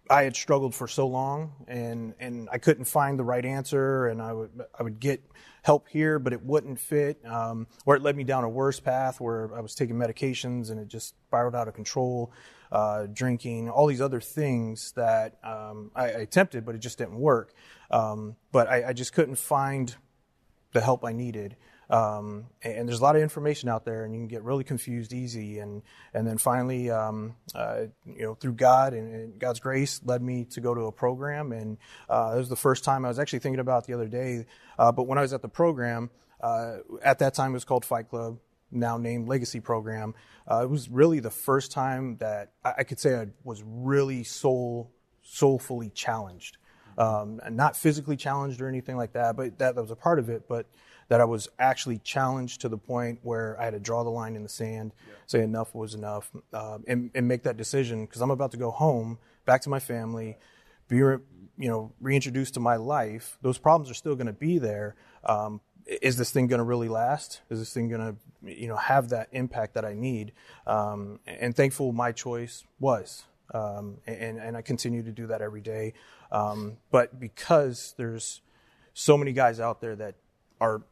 I 0.08 0.22
had 0.24 0.34
struggled 0.34 0.74
for 0.74 0.88
so 0.88 1.06
long, 1.06 1.52
and 1.68 2.14
and 2.18 2.48
I 2.50 2.58
couldn't 2.58 2.84
find 2.84 3.18
the 3.18 3.24
right 3.24 3.44
answer, 3.44 4.06
and 4.06 4.20
I 4.20 4.32
would 4.32 4.50
I 4.78 4.82
would 4.82 4.98
get 4.98 5.22
help 5.62 5.88
here, 5.88 6.18
but 6.18 6.32
it 6.32 6.44
wouldn't 6.44 6.78
fit, 6.78 7.24
um, 7.26 7.66
or 7.86 7.96
it 7.96 8.02
led 8.02 8.16
me 8.16 8.24
down 8.24 8.44
a 8.44 8.48
worse 8.48 8.80
path 8.80 9.20
where 9.20 9.54
I 9.54 9.60
was 9.60 9.74
taking 9.74 9.96
medications 9.96 10.70
and 10.70 10.80
it 10.80 10.88
just 10.88 11.14
spiraled 11.28 11.54
out 11.54 11.68
of 11.68 11.74
control, 11.74 12.32
uh, 12.72 13.06
drinking, 13.12 13.68
all 13.68 13.86
these 13.86 14.00
other 14.00 14.20
things 14.20 14.92
that 14.92 15.38
um, 15.44 15.90
I, 15.94 16.04
I 16.04 16.20
attempted, 16.20 16.64
but 16.64 16.74
it 16.74 16.78
just 16.78 16.98
didn't 16.98 17.18
work. 17.18 17.52
Um, 17.90 18.36
but 18.52 18.68
I, 18.68 18.88
I 18.88 18.92
just 18.92 19.12
couldn't 19.12 19.36
find 19.36 19.94
the 20.72 20.80
help 20.80 21.04
I 21.04 21.12
needed. 21.12 21.56
Um, 21.90 22.46
and 22.62 22.88
there's 22.88 23.00
a 23.00 23.02
lot 23.02 23.16
of 23.16 23.22
information 23.22 23.68
out 23.68 23.84
there, 23.84 24.04
and 24.04 24.14
you 24.14 24.20
can 24.20 24.28
get 24.28 24.44
really 24.44 24.62
confused 24.62 25.12
easy. 25.12 25.58
And 25.58 25.82
and 26.14 26.26
then 26.26 26.38
finally, 26.38 26.88
um, 26.88 27.34
uh, 27.54 27.86
you 28.06 28.22
know, 28.22 28.34
through 28.34 28.54
God 28.54 28.94
and, 28.94 29.12
and, 29.12 29.38
God's 29.38 29.58
grace, 29.58 30.00
led 30.04 30.22
me 30.22 30.44
to 30.52 30.60
go 30.60 30.72
to 30.72 30.82
a 30.82 30.92
program. 30.92 31.50
And 31.50 31.78
uh, 32.08 32.32
it 32.34 32.38
was 32.38 32.48
the 32.48 32.56
first 32.56 32.84
time 32.84 33.04
I 33.04 33.08
was 33.08 33.18
actually 33.18 33.40
thinking 33.40 33.60
about 33.60 33.86
the 33.86 33.94
other 33.94 34.06
day. 34.06 34.46
Uh, 34.78 34.92
but 34.92 35.08
when 35.08 35.18
I 35.18 35.22
was 35.22 35.32
at 35.32 35.42
the 35.42 35.48
program, 35.48 36.10
uh, 36.40 36.78
at 37.02 37.18
that 37.18 37.34
time 37.34 37.50
it 37.50 37.54
was 37.54 37.64
called 37.64 37.84
Fight 37.84 38.08
Club, 38.08 38.38
now 38.70 38.96
named 38.96 39.28
Legacy 39.28 39.58
Program. 39.58 40.14
Uh, 40.48 40.62
it 40.62 40.70
was 40.70 40.88
really 40.88 41.18
the 41.18 41.30
first 41.30 41.72
time 41.72 42.18
that 42.18 42.52
I, 42.64 42.74
I 42.78 42.84
could 42.84 43.00
say 43.00 43.16
I 43.16 43.26
was 43.42 43.64
really 43.66 44.22
soul 44.22 44.92
soulfully 45.22 45.90
challenged. 45.90 46.56
Um, 46.98 47.40
not 47.50 47.76
physically 47.76 48.16
challenged 48.16 48.60
or 48.60 48.68
anything 48.68 48.96
like 48.96 49.12
that, 49.14 49.36
but 49.36 49.58
that, 49.58 49.74
that 49.74 49.80
was 49.80 49.90
a 49.90 49.96
part 49.96 50.18
of 50.18 50.28
it. 50.28 50.48
But 50.48 50.66
that 51.10 51.20
I 51.20 51.24
was 51.24 51.48
actually 51.58 51.98
challenged 51.98 52.60
to 52.60 52.68
the 52.68 52.78
point 52.78 53.18
where 53.22 53.60
I 53.60 53.64
had 53.64 53.72
to 53.72 53.80
draw 53.80 54.04
the 54.04 54.10
line 54.10 54.36
in 54.36 54.44
the 54.44 54.48
sand, 54.48 54.92
say 55.26 55.42
enough 55.42 55.74
was 55.74 55.92
enough, 55.92 56.30
uh, 56.52 56.78
and, 56.86 57.10
and 57.16 57.26
make 57.26 57.42
that 57.42 57.56
decision 57.56 58.06
because 58.06 58.22
I'm 58.22 58.30
about 58.30 58.52
to 58.52 58.56
go 58.56 58.70
home, 58.70 59.18
back 59.44 59.60
to 59.62 59.68
my 59.68 59.80
family, 59.80 60.38
be 60.88 61.02
re, 61.02 61.18
you 61.58 61.68
know 61.68 61.92
reintroduced 62.00 62.54
to 62.54 62.60
my 62.60 62.76
life. 62.76 63.38
Those 63.42 63.58
problems 63.58 63.90
are 63.90 63.94
still 63.94 64.14
going 64.14 64.28
to 64.28 64.32
be 64.32 64.58
there. 64.58 64.94
Um, 65.24 65.60
is 65.84 66.16
this 66.16 66.30
thing 66.30 66.46
going 66.46 66.58
to 66.58 66.64
really 66.64 66.88
last? 66.88 67.40
Is 67.50 67.58
this 67.58 67.74
thing 67.74 67.88
going 67.88 68.00
to 68.00 68.52
you 68.54 68.68
know 68.68 68.76
have 68.76 69.08
that 69.08 69.28
impact 69.32 69.74
that 69.74 69.84
I 69.84 69.94
need? 69.94 70.30
Um, 70.64 71.18
and 71.26 71.56
thankful 71.56 71.90
my 71.90 72.12
choice 72.12 72.64
was. 72.78 73.24
Um, 73.52 73.98
and, 74.06 74.38
and 74.38 74.56
I 74.56 74.62
continue 74.62 75.02
to 75.02 75.10
do 75.10 75.26
that 75.26 75.42
every 75.42 75.60
day. 75.60 75.94
Um, 76.30 76.76
but 76.92 77.18
because 77.18 77.94
there's 77.96 78.42
so 78.94 79.18
many 79.18 79.32
guys 79.32 79.58
out 79.58 79.80
there 79.80 79.96
that 79.96 80.14
are 80.60 80.82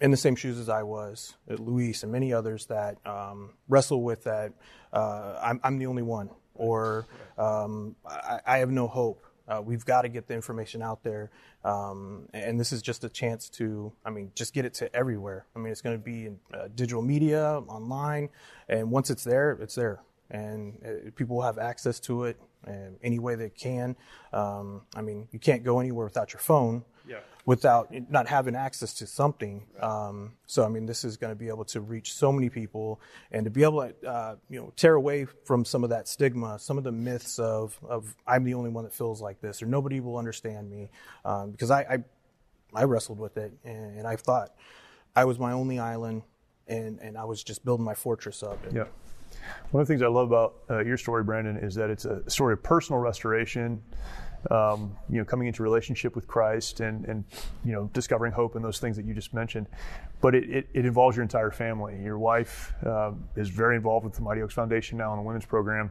in 0.00 0.10
the 0.10 0.16
same 0.16 0.36
shoes 0.36 0.58
as 0.58 0.68
I 0.68 0.82
was, 0.82 1.36
uh, 1.50 1.54
Luis 1.54 2.02
and 2.02 2.12
many 2.12 2.32
others 2.32 2.66
that 2.66 2.98
um, 3.06 3.50
wrestle 3.68 4.02
with 4.02 4.24
that. 4.24 4.52
Uh, 4.92 5.38
I'm, 5.42 5.60
I'm, 5.62 5.78
the 5.78 5.86
only 5.86 6.02
one, 6.02 6.30
or 6.54 7.06
um, 7.36 7.96
I, 8.06 8.40
I, 8.46 8.58
have 8.58 8.70
no 8.70 8.86
hope. 8.86 9.24
Uh, 9.46 9.60
we've 9.62 9.84
got 9.84 10.02
to 10.02 10.08
get 10.08 10.26
the 10.26 10.34
information 10.34 10.82
out 10.82 11.02
there, 11.02 11.30
um, 11.64 12.28
and 12.32 12.58
this 12.58 12.72
is 12.72 12.80
just 12.80 13.04
a 13.04 13.08
chance 13.08 13.48
to, 13.50 13.92
I 14.04 14.10
mean, 14.10 14.30
just 14.34 14.54
get 14.54 14.64
it 14.64 14.74
to 14.74 14.94
everywhere. 14.94 15.46
I 15.54 15.58
mean, 15.58 15.72
it's 15.72 15.82
going 15.82 15.98
to 15.98 16.02
be 16.02 16.26
in 16.26 16.38
uh, 16.54 16.68
digital 16.74 17.02
media, 17.02 17.62
online, 17.66 18.30
and 18.68 18.90
once 18.90 19.10
it's 19.10 19.24
there, 19.24 19.58
it's 19.60 19.74
there, 19.74 20.00
and 20.30 20.78
uh, 20.84 21.10
people 21.16 21.36
will 21.36 21.44
have 21.44 21.58
access 21.58 22.00
to 22.00 22.24
it 22.24 22.40
any 23.02 23.18
way 23.18 23.34
they 23.34 23.48
can. 23.48 23.96
Um, 24.32 24.82
I 24.94 25.00
mean, 25.00 25.28
you 25.32 25.38
can't 25.38 25.64
go 25.64 25.80
anywhere 25.80 26.04
without 26.04 26.34
your 26.34 26.40
phone. 26.40 26.84
Without 27.48 27.88
not 28.10 28.28
having 28.28 28.54
access 28.54 28.92
to 28.92 29.06
something. 29.06 29.64
Um, 29.80 30.32
so, 30.44 30.66
I 30.66 30.68
mean, 30.68 30.84
this 30.84 31.02
is 31.02 31.16
going 31.16 31.32
to 31.32 31.34
be 31.34 31.48
able 31.48 31.64
to 31.64 31.80
reach 31.80 32.12
so 32.12 32.30
many 32.30 32.50
people 32.50 33.00
and 33.32 33.46
to 33.46 33.50
be 33.50 33.62
able 33.62 33.88
to, 33.88 34.06
uh, 34.06 34.36
you 34.50 34.60
know, 34.60 34.70
tear 34.76 34.96
away 34.96 35.24
from 35.46 35.64
some 35.64 35.82
of 35.82 35.88
that 35.88 36.08
stigma, 36.08 36.58
some 36.58 36.76
of 36.76 36.84
the 36.84 36.92
myths 36.92 37.38
of, 37.38 37.78
of 37.88 38.14
I'm 38.26 38.44
the 38.44 38.52
only 38.52 38.68
one 38.68 38.84
that 38.84 38.92
feels 38.92 39.22
like 39.22 39.40
this 39.40 39.62
or 39.62 39.66
nobody 39.66 39.98
will 39.98 40.18
understand 40.18 40.70
me. 40.70 40.90
Um, 41.24 41.52
because 41.52 41.70
I, 41.70 41.80
I, 41.80 41.98
I, 42.74 42.84
wrestled 42.84 43.18
with 43.18 43.38
it 43.38 43.54
and, 43.64 43.96
and, 43.96 44.06
I 44.06 44.16
thought 44.16 44.50
I 45.16 45.24
was 45.24 45.38
my 45.38 45.52
only 45.52 45.78
island 45.78 46.24
and, 46.66 46.98
and 47.00 47.16
I 47.16 47.24
was 47.24 47.42
just 47.42 47.64
building 47.64 47.86
my 47.86 47.94
fortress 47.94 48.42
up. 48.42 48.62
And, 48.66 48.76
Yeah. 48.76 48.84
One 49.70 49.80
of 49.80 49.88
the 49.88 49.92
things 49.94 50.02
I 50.02 50.08
love 50.08 50.28
about 50.28 50.56
uh, 50.68 50.84
your 50.84 50.98
story, 50.98 51.24
Brandon, 51.24 51.56
is 51.56 51.74
that 51.76 51.88
it's 51.88 52.04
a 52.04 52.28
story 52.28 52.52
of 52.52 52.62
personal 52.62 53.00
restoration 53.00 53.82
um, 54.50 54.96
you 55.08 55.18
know, 55.18 55.24
coming 55.24 55.48
into 55.48 55.62
relationship 55.62 56.14
with 56.14 56.26
Christ 56.26 56.80
and, 56.80 57.04
and, 57.06 57.24
you 57.64 57.72
know, 57.72 57.90
discovering 57.92 58.32
hope 58.32 58.54
and 58.56 58.64
those 58.64 58.78
things 58.78 58.96
that 58.96 59.04
you 59.04 59.14
just 59.14 59.34
mentioned. 59.34 59.66
But 60.20 60.34
it, 60.34 60.50
it, 60.50 60.68
it 60.74 60.84
involves 60.84 61.16
your 61.16 61.22
entire 61.22 61.50
family. 61.50 62.00
Your 62.02 62.18
wife 62.18 62.72
uh, 62.84 63.12
is 63.36 63.48
very 63.48 63.76
involved 63.76 64.04
with 64.04 64.14
the 64.14 64.22
Mighty 64.22 64.42
Oaks 64.42 64.54
Foundation 64.54 64.98
now 64.98 65.12
in 65.12 65.18
the 65.18 65.22
women's 65.22 65.46
program 65.46 65.90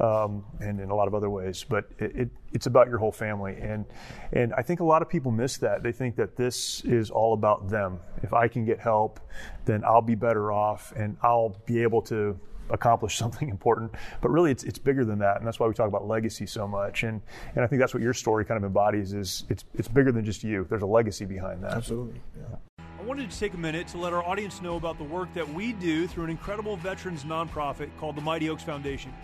um, 0.00 0.44
and 0.60 0.80
in 0.80 0.90
a 0.90 0.94
lot 0.94 1.06
of 1.06 1.14
other 1.14 1.30
ways. 1.30 1.64
But 1.68 1.84
it, 1.98 2.16
it, 2.16 2.30
it's 2.52 2.66
about 2.66 2.88
your 2.88 2.98
whole 2.98 3.12
family. 3.12 3.56
And, 3.60 3.84
and 4.32 4.52
I 4.54 4.62
think 4.62 4.80
a 4.80 4.84
lot 4.84 5.02
of 5.02 5.08
people 5.08 5.30
miss 5.30 5.58
that. 5.58 5.82
They 5.82 5.92
think 5.92 6.16
that 6.16 6.36
this 6.36 6.84
is 6.84 7.10
all 7.10 7.34
about 7.34 7.68
them. 7.68 8.00
If 8.22 8.32
I 8.32 8.48
can 8.48 8.64
get 8.64 8.80
help, 8.80 9.20
then 9.66 9.84
I'll 9.84 10.02
be 10.02 10.16
better 10.16 10.50
off 10.50 10.92
and 10.96 11.16
I'll 11.22 11.56
be 11.66 11.82
able 11.82 12.02
to 12.02 12.38
accomplish 12.70 13.16
something 13.16 13.48
important. 13.56 13.92
But 14.20 14.30
really, 14.30 14.50
it's, 14.50 14.64
it's 14.64 14.78
bigger 14.78 15.04
than 15.04 15.18
that, 15.20 15.38
and 15.38 15.46
that's 15.46 15.60
why 15.60 15.66
we 15.66 15.74
talk 15.74 15.88
about 15.88 16.06
legacy 16.06 16.46
so 16.46 16.66
much. 16.66 17.02
And 17.02 17.20
and 17.54 17.64
I 17.64 17.66
think 17.66 17.80
that's 17.80 17.94
what 17.94 18.02
your 18.02 18.14
story 18.14 18.44
kind 18.44 18.58
of 18.58 18.64
embodies. 18.64 19.12
Is 19.12 19.44
it's 19.48 19.64
it's 19.74 19.88
bigger 19.88 20.12
than 20.12 20.24
just 20.24 20.44
you. 20.44 20.66
There's 20.68 20.82
a 20.82 20.86
legacy 20.86 21.24
behind 21.24 21.62
that. 21.64 21.72
Absolutely. 21.72 22.20
Yeah. 22.38 22.56
I 22.98 23.02
wanted 23.02 23.30
to 23.30 23.38
take 23.38 23.54
a 23.54 23.58
minute 23.58 23.88
to 23.88 23.98
let 23.98 24.12
our 24.12 24.22
audience 24.22 24.60
know 24.60 24.76
about 24.76 24.98
the 24.98 25.04
work 25.04 25.32
that 25.32 25.48
we 25.54 25.72
do 25.72 26.06
through 26.06 26.24
an 26.24 26.30
incredible 26.30 26.76
veterans 26.76 27.24
nonprofit 27.24 27.88
called 27.98 28.14
the 28.14 28.20
Mighty 28.20 28.50
Oaks 28.50 28.62
Foundation. 28.62 29.14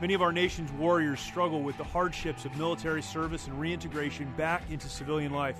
Many 0.00 0.14
of 0.14 0.22
our 0.22 0.32
nation's 0.32 0.72
warriors 0.72 1.20
struggle 1.20 1.60
with 1.60 1.76
the 1.76 1.84
hardships 1.84 2.46
of 2.46 2.56
military 2.56 3.02
service 3.02 3.46
and 3.46 3.60
reintegration 3.60 4.32
back 4.38 4.62
into 4.70 4.88
civilian 4.88 5.32
life. 5.32 5.58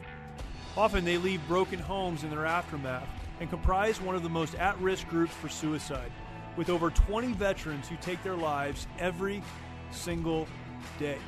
Often 0.74 1.04
they 1.04 1.18
leave 1.18 1.46
broken 1.46 1.78
homes 1.78 2.24
in 2.24 2.30
their 2.30 2.46
aftermath 2.46 3.06
and 3.40 3.50
comprise 3.50 4.00
one 4.00 4.14
of 4.14 4.22
the 4.22 4.30
most 4.30 4.54
at 4.54 4.80
risk 4.80 5.06
groups 5.08 5.34
for 5.34 5.50
suicide 5.50 6.10
with 6.56 6.70
over 6.70 6.90
20 6.90 7.32
veterans 7.32 7.88
who 7.88 7.96
take 7.96 8.22
their 8.22 8.36
lives 8.36 8.86
every 8.98 9.42
single 9.90 10.46
day. 10.98 11.18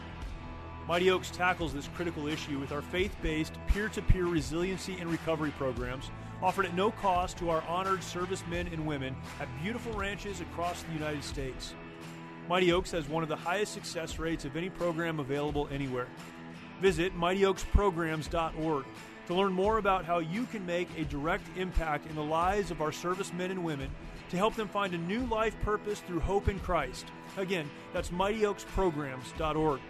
Mighty 0.89 1.11
Oaks 1.11 1.31
tackles 1.31 1.73
this 1.73 1.89
critical 1.95 2.27
issue 2.27 2.59
with 2.59 2.73
our 2.73 2.83
faith 2.83 3.15
based 3.23 3.55
peer 3.69 3.89
to 3.91 4.03
peer 4.03 4.27
resiliency 4.27 4.99
and 4.99 5.11
recovery 5.11 5.53
programs 5.57 6.11
offered 6.43 6.67
at 6.67 6.75
no 6.75 6.91
cost 6.91 7.37
to 7.39 7.51
our 7.51 7.63
honored 7.63 8.03
servicemen 8.03 8.67
and 8.69 8.85
women 8.85 9.15
at 9.41 9.49
beautiful 9.63 9.93
ranches 9.93 10.41
across 10.41 10.83
the 10.83 10.93
United 10.93 11.23
States. 11.23 11.75
Mighty 12.49 12.73
Oaks 12.73 12.91
has 12.91 13.09
one 13.09 13.23
of 13.23 13.29
the 13.29 13.37
highest 13.37 13.73
success 13.73 14.19
rates 14.19 14.45
of 14.45 14.57
any 14.57 14.69
program 14.69 15.21
available 15.21 15.69
anywhere. 15.71 16.09
Visit 16.81 17.17
mightyoaksprograms.org 17.17 18.85
to 19.27 19.35
learn 19.35 19.53
more 19.53 19.79
about 19.79 20.05
how 20.05 20.19
you 20.19 20.47
can 20.47 20.65
make 20.67 20.89
a 20.97 21.05
direct 21.05 21.47
impact 21.57 22.07
in 22.09 22.17
the 22.17 22.23
lives 22.23 22.71
of 22.71 22.81
our 22.81 22.93
servicemen 22.93 23.51
and 23.51 23.65
women 23.65 23.91
to 24.31 24.37
help 24.37 24.55
them 24.55 24.69
find 24.69 24.95
a 24.95 24.99
new 24.99 25.25
life 25.27 25.55
purpose 25.63 26.01
through 26.01 26.21
hope 26.21 26.49
in 26.49 26.59
Christ. 26.61 27.07
Again, 27.37 27.71
that's 27.93 28.11
mightyoaksprograms.org. 28.11 29.81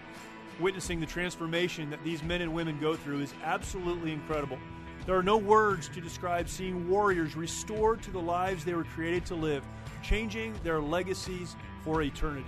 Witnessing 0.61 1.01
the 1.01 1.07
transformation 1.07 1.91
that 1.91 2.03
these 2.05 2.23
men 2.23 2.43
and 2.43 2.53
women 2.53 2.79
go 2.81 2.95
through 2.95 3.21
is 3.21 3.35
absolutely 3.43 4.13
incredible. 4.13 4.59
There 5.07 5.17
are 5.17 5.23
no 5.23 5.37
words 5.37 5.89
to 5.91 6.01
describe 6.01 6.49
seeing 6.49 6.89
warriors 6.89 7.35
restored 7.37 8.03
to 8.03 8.11
the 8.11 8.21
lives 8.21 8.65
they 8.65 8.75
were 8.75 8.85
created 8.85 9.25
to 9.27 9.35
live, 9.35 9.65
changing 10.03 10.55
their 10.63 10.81
legacies 10.81 11.57
for 11.83 12.03
eternity. 12.03 12.47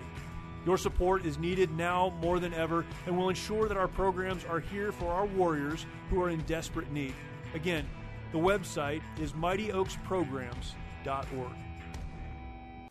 Your 0.66 0.76
support 0.78 1.26
is 1.26 1.38
needed 1.38 1.70
now 1.72 2.14
more 2.22 2.40
than 2.40 2.54
ever 2.54 2.86
and 3.06 3.14
will 3.16 3.28
ensure 3.28 3.68
that 3.68 3.76
our 3.76 3.88
programs 3.88 4.44
are 4.46 4.60
here 4.60 4.92
for 4.92 5.12
our 5.12 5.26
warriors 5.26 5.84
who 6.08 6.22
are 6.22 6.30
in 6.30 6.40
desperate 6.42 6.90
need. 6.90 7.14
Again, 7.54 7.86
the 8.32 8.38
website 8.38 9.02
is 9.20 9.32
mightyoaksprograms.org. 9.32 11.52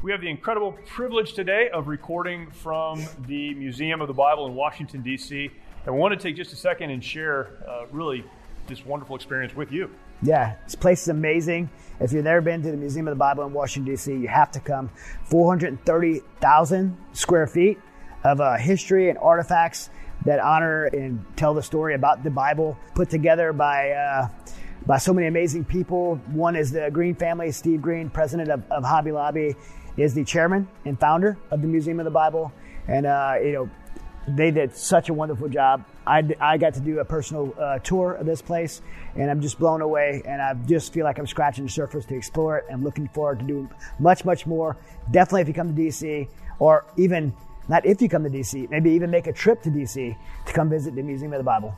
We 0.04 0.12
have 0.12 0.22
the 0.22 0.30
incredible 0.30 0.74
privilege 0.86 1.34
today 1.34 1.70
of 1.70 1.88
recording 1.88 2.52
from 2.52 3.04
the 3.26 3.56
Museum 3.56 4.02
of 4.02 4.08
the 4.08 4.14
Bible 4.14 4.46
in 4.46 4.54
Washington, 4.54 5.02
D.C. 5.02 5.50
And 5.86 5.96
we 5.96 6.00
want 6.00 6.14
to 6.14 6.20
take 6.20 6.36
just 6.36 6.54
a 6.54 6.58
second 6.58 6.92
and 6.92 7.04
share 7.04 7.58
uh, 7.68 7.88
really 7.92 8.24
this 8.68 8.86
wonderful 8.86 9.16
experience 9.16 9.56
with 9.56 9.72
you. 9.72 9.90
Yeah, 10.24 10.56
this 10.64 10.76
place 10.76 11.02
is 11.02 11.10
amazing. 11.10 11.70
If 12.00 12.14
you've 12.14 12.24
never 12.24 12.42
been 12.42 12.62
to 12.64 12.72
the 12.72 12.78
Museum 12.78 13.08
of 13.08 13.12
the 13.12 13.20
Bible 13.20 13.46
in 13.46 13.52
Washington, 13.52 13.92
D.C., 13.92 14.12
you 14.12 14.28
have 14.30 14.52
to 14.52 14.60
come. 14.62 14.90
430,000 15.26 16.98
square 17.12 17.46
feet 17.46 17.80
of 18.24 18.40
uh, 18.40 18.56
history 18.56 19.10
and 19.10 19.18
artifacts 19.18 19.90
that 20.26 20.40
honor 20.40 20.86
and 20.86 21.26
tell 21.36 21.54
the 21.54 21.62
story 21.62 21.94
about 21.94 22.24
the 22.24 22.30
Bible, 22.30 22.78
put 22.96 23.10
together 23.10 23.54
by. 23.54 23.92
Uh, 23.92 24.30
by 24.86 24.98
so 24.98 25.14
many 25.14 25.28
amazing 25.28 25.64
people. 25.64 26.16
One 26.34 26.58
is 26.58 26.70
the 26.72 26.90
Green 26.92 27.16
family, 27.16 27.54
Steve 27.54 27.82
Green, 27.82 28.10
president 28.10 28.50
of, 28.50 28.70
of 28.70 28.84
Hobby 28.84 29.14
Lobby 29.14 29.56
is 29.96 30.14
the 30.14 30.26
chairman 30.26 30.68
and 30.84 31.00
founder 31.00 31.38
of 31.52 31.62
the 31.62 31.68
Museum 31.68 32.00
of 32.02 32.04
the 32.04 32.12
Bible. 32.12 32.52
And, 32.88 33.06
uh, 33.06 33.36
you 33.42 33.54
know, 33.54 33.70
they 34.28 34.52
did 34.52 34.76
such 34.76 35.08
a 35.08 35.14
wonderful 35.14 35.48
job. 35.48 35.86
I, 36.06 36.24
I 36.40 36.58
got 36.58 36.74
to 36.76 36.80
do 36.80 37.00
a 37.00 37.06
personal 37.06 37.54
uh, 37.60 37.80
tour 37.80 38.14
of 38.14 38.26
this 38.26 38.42
place, 38.42 38.82
and 39.16 39.30
I'm 39.30 39.42
just 39.42 39.60
blown 39.60 39.82
away. 39.82 40.22
And 40.26 40.42
I 40.42 40.54
just 40.54 40.94
feel 40.94 41.06
like 41.06 41.18
I'm 41.18 41.28
scratching 41.28 41.66
the 41.66 41.72
surface 41.72 42.06
to 42.06 42.16
explore 42.16 42.58
it. 42.58 42.66
I'm 42.72 42.84
looking 42.84 43.08
forward 43.08 43.40
to 43.40 43.46
doing 43.46 43.70
much, 44.00 44.26
much 44.26 44.46
more. 44.46 44.78
Definitely, 45.12 45.42
if 45.42 45.48
you 45.48 45.54
come 45.54 45.76
to 45.76 45.82
DC, 45.82 46.28
or 46.60 46.86
even 46.98 47.34
not 47.70 47.86
if 47.86 48.02
you 48.02 48.10
come 48.10 48.24
to 48.24 48.30
DC, 48.30 48.70
maybe 48.70 48.92
even 48.92 49.10
make 49.10 49.28
a 49.28 49.34
trip 49.34 49.62
to 49.64 49.70
DC 49.70 50.16
to 50.46 50.54
come 50.54 50.70
visit 50.70 50.96
the 50.96 51.04
Museum 51.04 51.34
of 51.34 51.40
the 51.40 51.44
Bible. 51.44 51.78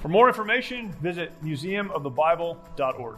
For 0.00 0.08
more 0.08 0.28
information, 0.28 0.92
visit 1.00 1.32
museumofthebible.org. 1.42 3.16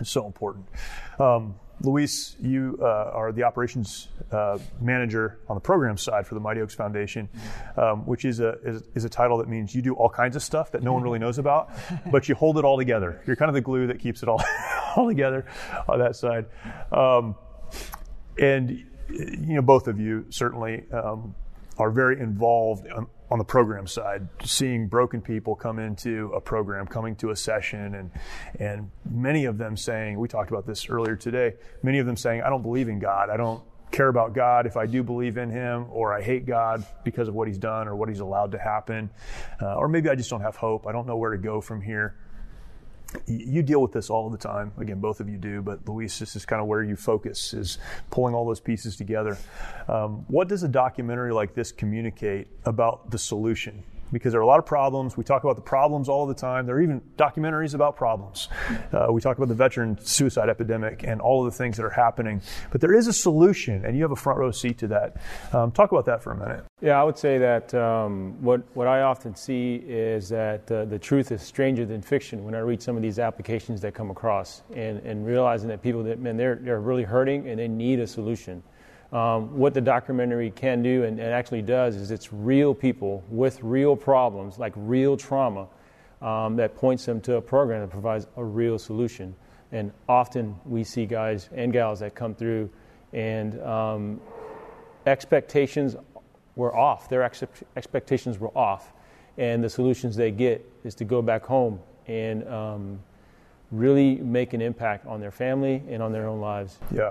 It's 0.00 0.10
so 0.10 0.26
important. 0.26 0.66
Um, 1.18 1.54
Luis, 1.82 2.36
you 2.40 2.78
uh, 2.82 2.84
are 2.84 3.32
the 3.32 3.42
operations 3.42 4.08
uh, 4.32 4.58
manager 4.80 5.38
on 5.48 5.56
the 5.56 5.60
program 5.60 5.96
side 5.96 6.26
for 6.26 6.34
the 6.34 6.40
Mighty 6.40 6.60
Oaks 6.60 6.74
Foundation, 6.74 7.28
um, 7.76 8.04
which 8.06 8.24
is 8.24 8.40
a 8.40 8.58
is, 8.62 8.82
is, 8.94 9.04
a 9.04 9.08
title 9.08 9.38
that 9.38 9.48
means 9.48 9.74
you 9.74 9.80
do 9.80 9.94
all 9.94 10.08
kinds 10.08 10.36
of 10.36 10.42
stuff 10.42 10.70
that 10.72 10.82
no 10.82 10.92
one 10.92 11.02
really 11.02 11.18
knows 11.18 11.38
about, 11.38 11.70
but 12.12 12.28
you 12.28 12.34
hold 12.34 12.58
it 12.58 12.64
all 12.64 12.76
together. 12.76 13.22
You're 13.26 13.36
kind 13.36 13.48
of 13.48 13.54
the 13.54 13.62
glue 13.62 13.86
that 13.86 13.98
keeps 13.98 14.22
it 14.22 14.28
all 14.28 14.42
all 14.96 15.08
together 15.08 15.46
on 15.88 15.98
that 15.98 16.16
side. 16.16 16.46
Um, 16.92 17.34
and 18.38 18.70
you 19.08 19.54
know, 19.54 19.62
both 19.62 19.88
of 19.88 19.98
you 19.98 20.26
certainly 20.28 20.84
um, 20.92 21.34
are 21.78 21.90
very 21.90 22.20
involved 22.20 22.86
on 23.30 23.38
the 23.38 23.44
program 23.44 23.86
side, 23.86 24.28
seeing 24.44 24.88
broken 24.88 25.20
people 25.20 25.54
come 25.54 25.78
into 25.78 26.32
a 26.34 26.40
program, 26.40 26.86
coming 26.86 27.14
to 27.16 27.30
a 27.30 27.36
session, 27.36 27.94
and 27.94 28.10
and 28.58 28.90
many 29.08 29.44
of 29.44 29.56
them 29.56 29.76
saying, 29.76 30.18
we 30.18 30.26
talked 30.26 30.50
about 30.50 30.66
this 30.66 30.88
earlier 30.88 31.16
today. 31.16 31.54
Many 31.82 31.98
of 31.98 32.06
them 32.06 32.16
saying, 32.16 32.42
I 32.42 32.50
don't 32.50 32.62
believe 32.62 32.88
in 32.88 32.98
God. 32.98 33.30
I 33.30 33.36
don't 33.36 33.62
care 33.92 34.08
about 34.08 34.34
God 34.34 34.66
if 34.66 34.76
I 34.76 34.86
do 34.86 35.02
believe 35.02 35.36
in 35.36 35.50
Him, 35.50 35.86
or 35.90 36.12
I 36.12 36.22
hate 36.22 36.46
God 36.46 36.84
because 37.04 37.28
of 37.28 37.34
what 37.34 37.46
He's 37.46 37.58
done 37.58 37.86
or 37.86 37.94
what 37.94 38.08
He's 38.08 38.20
allowed 38.20 38.52
to 38.52 38.58
happen, 38.58 39.10
uh, 39.62 39.76
or 39.76 39.88
maybe 39.88 40.08
I 40.08 40.14
just 40.14 40.30
don't 40.30 40.42
have 40.42 40.56
hope. 40.56 40.86
I 40.86 40.92
don't 40.92 41.06
know 41.06 41.16
where 41.16 41.30
to 41.30 41.38
go 41.38 41.60
from 41.60 41.80
here 41.80 42.16
you 43.26 43.62
deal 43.62 43.82
with 43.82 43.92
this 43.92 44.10
all 44.10 44.30
the 44.30 44.38
time. 44.38 44.72
Again, 44.78 45.00
both 45.00 45.20
of 45.20 45.28
you 45.28 45.36
do, 45.36 45.62
but 45.62 45.88
Luis, 45.88 46.18
this 46.18 46.36
is 46.36 46.44
kind 46.44 46.60
of 46.60 46.68
where 46.68 46.82
you 46.82 46.96
focus, 46.96 47.52
is 47.54 47.78
pulling 48.10 48.34
all 48.34 48.46
those 48.46 48.60
pieces 48.60 48.96
together. 48.96 49.36
Um, 49.88 50.24
what 50.28 50.48
does 50.48 50.62
a 50.62 50.68
documentary 50.68 51.32
like 51.32 51.54
this 51.54 51.72
communicate 51.72 52.48
about 52.64 53.10
the 53.10 53.18
solution? 53.18 53.82
Because 54.12 54.32
there 54.32 54.40
are 54.40 54.44
a 54.44 54.46
lot 54.46 54.58
of 54.58 54.66
problems. 54.66 55.16
We 55.16 55.24
talk 55.24 55.44
about 55.44 55.56
the 55.56 55.62
problems 55.62 56.08
all 56.08 56.26
the 56.26 56.34
time. 56.34 56.66
There 56.66 56.76
are 56.76 56.82
even 56.82 57.00
documentaries 57.16 57.74
about 57.74 57.96
problems. 57.96 58.48
Uh, 58.92 59.08
we 59.10 59.20
talk 59.20 59.36
about 59.36 59.48
the 59.48 59.54
veteran 59.54 59.98
suicide 60.04 60.48
epidemic 60.48 61.04
and 61.04 61.20
all 61.20 61.44
of 61.44 61.52
the 61.52 61.56
things 61.56 61.76
that 61.76 61.84
are 61.84 61.90
happening. 61.90 62.42
But 62.70 62.80
there 62.80 62.94
is 62.94 63.06
a 63.06 63.12
solution, 63.12 63.84
and 63.84 63.96
you 63.96 64.02
have 64.02 64.12
a 64.12 64.16
front 64.16 64.38
row 64.38 64.50
seat 64.50 64.78
to 64.78 64.88
that. 64.88 65.16
Um, 65.52 65.72
talk 65.72 65.92
about 65.92 66.06
that 66.06 66.22
for 66.22 66.32
a 66.32 66.36
minute. 66.36 66.64
Yeah, 66.80 67.00
I 67.00 67.04
would 67.04 67.18
say 67.18 67.38
that 67.38 67.74
um, 67.74 68.36
what, 68.40 68.62
what 68.74 68.86
I 68.86 69.02
often 69.02 69.34
see 69.34 69.76
is 69.86 70.28
that 70.30 70.70
uh, 70.70 70.84
the 70.86 70.98
truth 70.98 71.30
is 71.32 71.42
stranger 71.42 71.84
than 71.84 72.02
fiction 72.02 72.44
when 72.44 72.54
I 72.54 72.60
read 72.60 72.82
some 72.82 72.96
of 72.96 73.02
these 73.02 73.18
applications 73.18 73.80
that 73.82 73.94
come 73.94 74.10
across 74.10 74.62
and, 74.74 74.98
and 75.00 75.26
realizing 75.26 75.68
that 75.68 75.82
people 75.82 76.02
that, 76.04 76.18
man, 76.18 76.36
they're, 76.36 76.56
they're 76.56 76.80
really 76.80 77.04
hurting 77.04 77.48
and 77.48 77.58
they 77.58 77.68
need 77.68 78.00
a 78.00 78.06
solution. 78.06 78.62
Um, 79.12 79.58
what 79.58 79.74
the 79.74 79.80
documentary 79.80 80.50
can 80.50 80.82
do 80.82 81.02
and, 81.02 81.18
and, 81.18 81.32
actually 81.32 81.62
does 81.62 81.96
is 81.96 82.12
it's 82.12 82.32
real 82.32 82.72
people 82.72 83.24
with 83.28 83.60
real 83.60 83.96
problems, 83.96 84.56
like 84.56 84.72
real 84.76 85.16
trauma, 85.16 85.66
um, 86.22 86.54
that 86.56 86.76
points 86.76 87.06
them 87.06 87.20
to 87.22 87.34
a 87.34 87.42
program 87.42 87.80
that 87.80 87.90
provides 87.90 88.28
a 88.36 88.44
real 88.44 88.78
solution. 88.78 89.34
And 89.72 89.90
often 90.08 90.54
we 90.64 90.84
see 90.84 91.06
guys 91.06 91.48
and 91.52 91.72
gals 91.72 92.00
that 92.00 92.14
come 92.14 92.36
through 92.36 92.70
and 93.12 93.60
um, 93.62 94.20
expectations 95.06 95.96
were 96.54 96.76
off. 96.76 97.08
Their 97.08 97.22
ex- 97.22 97.44
expectations 97.76 98.38
were 98.38 98.56
off. 98.56 98.92
And 99.38 99.64
the 99.64 99.70
solutions 99.70 100.16
they 100.16 100.30
get 100.30 100.64
is 100.84 100.94
to 100.96 101.04
go 101.04 101.22
back 101.22 101.44
home 101.44 101.80
and 102.06 102.46
um, 102.48 103.00
really 103.70 104.16
make 104.16 104.52
an 104.52 104.60
impact 104.60 105.06
on 105.06 105.20
their 105.20 105.30
family 105.30 105.82
and 105.88 106.02
on 106.02 106.12
their 106.12 106.28
own 106.28 106.40
lives. 106.40 106.78
Yeah. 106.94 107.10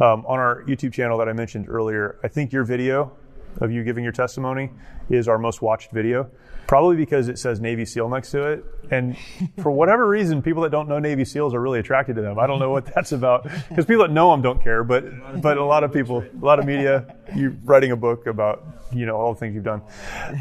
Um, 0.00 0.24
on 0.26 0.38
our 0.38 0.62
YouTube 0.64 0.92
channel 0.92 1.18
that 1.18 1.28
I 1.28 1.32
mentioned 1.32 1.68
earlier, 1.68 2.18
I 2.22 2.28
think 2.28 2.52
your 2.52 2.64
video 2.64 3.12
of 3.60 3.70
you 3.70 3.84
giving 3.84 4.02
your 4.02 4.12
testimony 4.12 4.70
is 5.08 5.28
our 5.28 5.38
most 5.38 5.62
watched 5.62 5.90
video. 5.92 6.28
Probably 6.66 6.96
because 6.96 7.28
it 7.28 7.38
says 7.38 7.60
Navy 7.60 7.84
SEAL 7.84 8.08
next 8.08 8.30
to 8.30 8.42
it. 8.44 8.64
And 8.90 9.16
for 9.62 9.70
whatever 9.70 10.08
reason, 10.08 10.40
people 10.40 10.62
that 10.62 10.70
don't 10.70 10.88
know 10.88 10.98
Navy 10.98 11.24
SEALs 11.24 11.52
are 11.52 11.60
really 11.60 11.78
attracted 11.78 12.16
to 12.16 12.22
them. 12.22 12.38
I 12.38 12.46
don't 12.46 12.58
know 12.58 12.70
what 12.70 12.86
that's 12.86 13.12
about. 13.12 13.44
Because 13.68 13.84
people 13.84 14.02
that 14.02 14.12
know 14.12 14.30
them 14.30 14.40
don't 14.40 14.62
care, 14.62 14.82
but, 14.82 15.42
but 15.42 15.58
a 15.58 15.64
lot 15.64 15.84
of 15.84 15.92
people, 15.92 16.22
a 16.22 16.44
lot 16.44 16.58
of 16.58 16.64
media, 16.64 17.14
you're 17.36 17.54
writing 17.64 17.92
a 17.92 17.96
book 17.96 18.26
about, 18.26 18.64
you 18.92 19.04
know, 19.04 19.14
all 19.16 19.34
the 19.34 19.40
things 19.40 19.54
you've 19.54 19.64
done. 19.64 19.82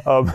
Um, 0.05 0.32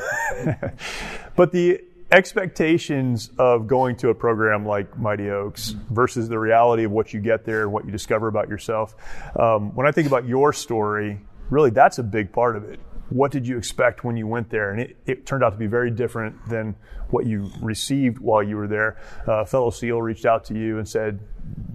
but 1.37 1.53
the 1.53 1.81
expectations 2.11 3.31
of 3.39 3.67
going 3.67 3.97
to 3.97 4.09
a 4.09 4.15
program 4.15 4.65
like 4.65 4.99
Mighty 4.99 5.31
Oaks 5.31 5.71
versus 5.91 6.29
the 6.29 6.39
reality 6.39 6.85
of 6.85 6.91
what 6.91 7.13
you 7.13 7.21
get 7.21 7.45
there 7.45 7.63
and 7.63 7.73
what 7.73 7.85
you 7.85 7.91
discover 7.91 8.29
about 8.29 8.49
yourself. 8.49 8.95
Um, 9.39 9.75
when 9.75 9.87
I 9.87 9.93
think 9.93 10.07
about 10.07 10.27
your 10.27 10.53
story, 10.53 11.21
really 11.51 11.71
that's 11.71 11.99
a 11.99 12.03
big 12.03 12.33
part 12.33 12.57
of 12.57 12.65
it. 12.65 12.81
What 13.11 13.31
did 13.31 13.47
you 13.47 13.57
expect 13.57 14.05
when 14.05 14.17
you 14.19 14.27
went 14.27 14.51
there? 14.51 14.71
And 14.71 14.81
it, 14.81 14.97
it 15.07 15.27
turned 15.27 15.43
out 15.43 15.51
to 15.51 15.57
be 15.57 15.67
very 15.67 15.91
different 15.91 16.47
than 16.47 16.77
what 17.09 17.25
you 17.25 17.51
received 17.63 18.19
while 18.19 18.43
you 18.43 18.57
were 18.57 18.67
there. 18.67 18.99
Uh, 19.27 19.41
a 19.41 19.47
fellow 19.47 19.71
SEAL 19.71 20.03
reached 20.03 20.27
out 20.27 20.45
to 20.47 20.55
you 20.55 20.77
and 20.77 20.87
said, 20.87 21.21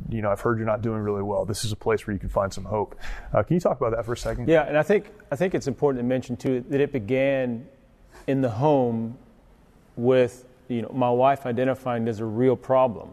you 0.09 0.21
know, 0.21 0.29
I've 0.29 0.41
heard 0.41 0.59
you're 0.59 0.67
not 0.67 0.83
doing 0.83 0.99
really 0.99 1.23
well. 1.23 1.43
This 1.43 1.65
is 1.65 1.71
a 1.71 1.75
place 1.75 2.05
where 2.05 2.13
you 2.13 2.19
can 2.19 2.29
find 2.29 2.53
some 2.53 2.65
hope. 2.65 2.95
Uh, 3.33 3.41
can 3.41 3.55
you 3.55 3.59
talk 3.59 3.77
about 3.77 3.95
that 3.95 4.05
for 4.05 4.13
a 4.13 4.17
second? 4.17 4.47
Yeah, 4.47 4.61
and 4.61 4.77
I 4.77 4.83
think 4.83 5.09
I 5.31 5.35
think 5.35 5.55
it's 5.55 5.67
important 5.67 6.03
to 6.03 6.07
mention 6.07 6.37
too 6.37 6.63
that 6.69 6.79
it 6.79 6.91
began 6.91 7.67
in 8.27 8.41
the 8.41 8.51
home 8.51 9.17
with 9.95 10.45
you 10.67 10.81
know 10.81 10.91
my 10.93 11.09
wife 11.09 11.45
identifying 11.45 12.05
there's 12.05 12.19
a 12.19 12.25
real 12.25 12.55
problem 12.55 13.09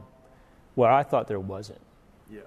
where 0.75 0.91
I 0.91 1.03
thought 1.03 1.29
there 1.29 1.41
wasn't. 1.41 1.81
Yeah. 2.31 2.41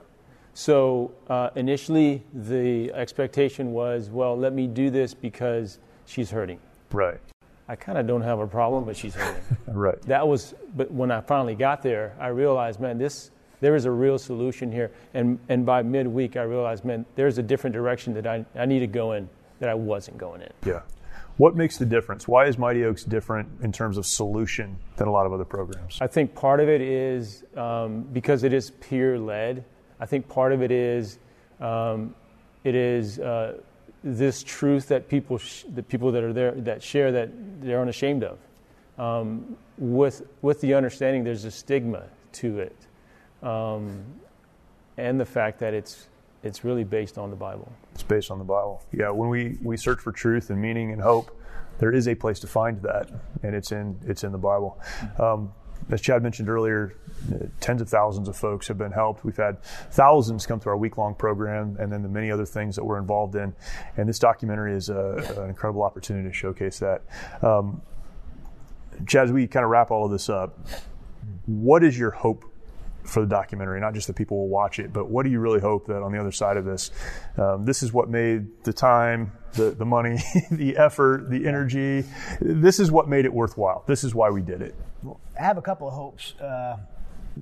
So 0.54 1.12
uh, 1.28 1.50
initially, 1.56 2.24
the 2.34 2.92
expectation 2.94 3.74
was, 3.74 4.10
well, 4.10 4.38
let 4.38 4.54
me 4.54 4.68
do 4.68 4.90
this 4.90 5.14
because 5.14 5.80
she's 6.06 6.32
hurting. 6.32 6.60
Right. 6.92 7.20
I 7.68 7.76
kind 7.76 7.98
of 7.98 8.08
don't 8.08 8.22
have 8.22 8.40
a 8.40 8.48
problem, 8.48 8.86
but 8.86 8.96
she's 8.96 9.16
hurting. 9.16 9.44
Right. 9.68 10.02
that 10.04 10.28
was, 10.28 10.54
but 10.76 10.92
when 10.92 11.12
I 11.12 11.22
finally 11.22 11.56
got 11.56 11.82
there, 11.82 12.16
I 12.20 12.28
realized, 12.28 12.80
man, 12.80 12.98
this 12.98 13.32
there 13.62 13.76
is 13.76 13.86
a 13.86 13.92
real 13.92 14.20
solution 14.20 14.72
here. 14.72 14.92
And 15.14 15.40
and 15.48 15.66
by 15.66 15.82
midweek, 15.84 16.36
I 16.36 16.44
realized, 16.44 16.84
man, 16.84 17.06
there's 17.16 17.38
a 17.38 17.44
different 17.44 17.74
direction 17.74 18.14
that 18.16 18.28
I 18.28 18.46
I 18.56 18.66
need 18.66 18.80
to 18.80 18.88
go 18.88 19.14
in 19.14 19.30
that 19.60 19.70
I 19.70 19.74
wasn't 19.74 20.18
going 20.18 20.42
in. 20.42 20.52
Yeah. 20.66 20.82
What 21.38 21.56
makes 21.56 21.78
the 21.78 21.86
difference? 21.86 22.28
Why 22.28 22.46
is 22.46 22.58
Mighty 22.58 22.84
Oaks 22.86 23.04
different 23.04 23.50
in 23.64 23.72
terms 23.72 23.98
of 23.98 24.06
solution 24.06 24.78
than 24.98 25.08
a 25.08 25.12
lot 25.12 25.26
of 25.26 25.34
other 25.34 25.46
programs? 25.46 25.98
I 26.00 26.08
think 26.08 26.36
part 26.36 26.60
of 26.60 26.70
it 26.70 26.82
is 26.82 27.44
um, 27.58 28.04
because 28.14 28.44
it 28.44 28.54
is 28.54 28.70
peer 28.70 29.18
led. 29.18 29.66
I 30.00 30.06
think 30.06 30.30
part 30.30 30.54
of 30.54 30.62
it 30.62 30.72
is 30.72 31.18
um, 31.60 32.14
it 32.64 32.76
is 32.76 33.20
uh, 33.20 33.58
this 34.04 34.44
truth 34.44 34.90
that 34.90 35.10
people 35.10 35.40
sh- 35.40 35.64
the 35.74 35.82
people 35.82 36.12
that 36.12 36.24
are 36.24 36.34
there 36.34 36.52
that 36.52 36.84
share 36.84 37.12
that 37.12 37.30
they're 37.62 37.82
unashamed 37.82 38.24
of. 38.24 38.38
Um, 39.00 39.58
with 39.80 40.22
with 40.44 40.62
the 40.62 40.76
understanding 40.76 41.24
there's 41.24 41.46
a 41.46 41.52
stigma 41.52 42.04
to 42.34 42.60
it, 42.60 42.76
um, 43.42 44.04
and 44.98 45.20
the 45.20 45.26
fact 45.26 45.60
that 45.60 45.74
it's 45.74 46.08
it's 46.44 46.64
really 46.64 46.84
based 46.84 47.18
on 47.18 47.30
the 47.30 47.36
Bible. 47.36 47.72
It's 47.94 48.04
based 48.04 48.30
on 48.30 48.38
the 48.38 48.44
Bible. 48.44 48.84
Yeah, 48.92 49.10
when 49.10 49.30
we, 49.30 49.58
we 49.62 49.78
search 49.78 50.00
for 50.02 50.12
truth 50.12 50.50
and 50.50 50.62
meaning 50.62 50.92
and 50.92 51.02
hope, 51.02 51.32
there 51.80 51.92
is 51.92 52.08
a 52.08 52.16
place 52.16 52.40
to 52.42 52.48
find 52.48 52.82
that, 52.84 53.10
and 53.42 53.56
it's 53.56 53.72
in 53.72 54.00
it's 54.06 54.24
in 54.24 54.32
the 54.32 54.38
Bible. 54.38 54.80
Um, 55.18 55.52
as 55.90 56.02
Chad 56.02 56.24
mentioned 56.24 56.50
earlier, 56.50 56.94
uh, 57.34 57.48
tens 57.60 57.82
of 57.82 57.90
thousands 57.90 58.30
of 58.30 58.38
folks 58.38 58.68
have 58.68 58.78
been 58.78 58.92
helped. 58.92 59.26
We've 59.26 59.36
had 59.36 59.62
thousands 59.92 60.46
come 60.46 60.60
through 60.60 60.74
our 60.74 60.78
week 60.78 60.98
long 60.98 61.16
program, 61.16 61.78
and 61.80 61.92
then 61.92 62.04
the 62.04 62.10
many 62.10 62.32
other 62.32 62.46
things 62.46 62.76
that 62.76 62.84
we're 62.84 63.00
involved 63.00 63.36
in. 63.36 63.54
And 63.98 64.08
this 64.08 64.20
documentary 64.20 64.76
is 64.76 64.90
a, 64.90 65.16
an 65.38 65.50
incredible 65.50 65.84
opportunity 65.84 66.30
to 66.30 66.34
showcase 66.34 66.80
that. 66.80 67.02
Um, 67.42 67.82
Chad, 69.08 69.26
as 69.26 69.32
we 69.32 69.48
kind 69.48 69.64
of 69.64 69.72
wrap 69.72 69.92
all 69.92 70.06
of 70.06 70.12
this 70.12 70.30
up, 70.30 70.58
what 71.48 71.84
is 71.84 71.98
your 71.98 72.12
hope 72.12 72.46
for 73.04 73.22
the 73.22 73.28
documentary? 73.28 73.80
Not 73.80 73.94
just 73.94 74.08
that 74.08 74.16
people 74.16 74.38
will 74.38 74.50
watch 74.50 74.80
it, 74.80 74.94
but 74.94 75.10
what 75.10 75.24
do 75.24 75.32
you 75.32 75.40
really 75.40 75.60
hope 75.60 75.88
that 75.88 76.02
on 76.02 76.12
the 76.12 76.20
other 76.20 76.32
side 76.32 76.58
of 76.58 76.66
this, 76.66 76.92
um, 77.38 77.66
this 77.66 77.84
is 77.84 77.94
what 77.94 78.10
made 78.10 78.64
the 78.64 78.74
time, 78.74 79.32
the, 79.54 79.72
the 79.72 79.86
money, 79.86 80.18
the 80.52 80.78
effort, 80.78 81.30
the 81.30 81.48
energy, 81.48 82.06
this 82.42 82.80
is 82.80 82.92
what 82.92 83.08
made 83.08 83.26
it 83.26 83.34
worthwhile. 83.34 83.84
This 83.88 84.04
is 84.04 84.16
why 84.16 84.30
we 84.30 84.42
did 84.42 84.62
it. 84.62 84.76
I 85.40 85.44
have 85.44 85.58
a 85.58 85.62
couple 85.62 85.88
of 85.88 85.94
hopes 85.94 86.34
uh, 86.40 86.78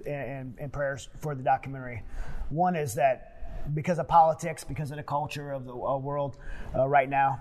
and, 0.05 0.55
and 0.57 0.73
prayers 0.73 1.09
for 1.19 1.35
the 1.35 1.43
documentary. 1.43 2.03
One 2.49 2.75
is 2.75 2.95
that 2.95 3.27
because 3.73 3.99
of 3.99 4.07
politics, 4.07 4.63
because 4.63 4.91
of 4.91 4.97
the 4.97 5.03
culture 5.03 5.51
of 5.51 5.65
the 5.65 5.73
uh, 5.73 5.97
world 5.97 6.37
uh, 6.75 6.87
right 6.87 7.09
now, 7.09 7.39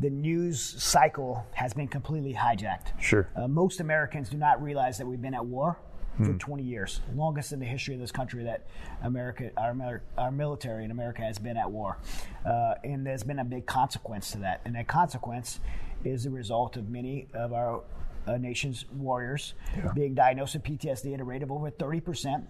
the 0.00 0.10
news 0.10 0.60
cycle 0.82 1.46
has 1.52 1.72
been 1.74 1.88
completely 1.88 2.34
hijacked. 2.34 3.00
Sure. 3.00 3.28
Uh, 3.36 3.46
most 3.46 3.80
Americans 3.80 4.28
do 4.28 4.36
not 4.36 4.62
realize 4.62 4.98
that 4.98 5.06
we've 5.06 5.20
been 5.20 5.34
at 5.34 5.44
war 5.44 5.78
for 6.18 6.32
20 6.34 6.62
years, 6.62 7.00
longest 7.14 7.52
in 7.52 7.58
the 7.58 7.66
history 7.66 7.94
of 7.94 8.00
this 8.00 8.12
country 8.12 8.44
that 8.44 8.66
America, 9.02 9.50
our, 9.56 10.02
our 10.18 10.30
military 10.30 10.84
in 10.84 10.90
America 10.90 11.22
has 11.22 11.38
been 11.38 11.56
at 11.56 11.70
war, 11.70 11.98
uh, 12.44 12.74
and 12.84 13.06
there's 13.06 13.22
been 13.22 13.38
a 13.38 13.44
big 13.44 13.66
consequence 13.66 14.30
to 14.32 14.38
that, 14.38 14.60
and 14.64 14.74
that 14.74 14.86
consequence 14.86 15.60
is 16.04 16.24
the 16.24 16.30
result 16.30 16.76
of 16.76 16.88
many 16.88 17.28
of 17.34 17.52
our 17.52 17.82
uh, 18.26 18.36
nation's 18.36 18.84
warriors 18.92 19.54
being 19.94 20.14
diagnosed 20.14 20.54
with 20.54 20.62
PTSD 20.62 21.14
at 21.14 21.20
a 21.20 21.24
rate 21.24 21.42
of 21.42 21.50
over 21.50 21.70
30%, 21.70 22.44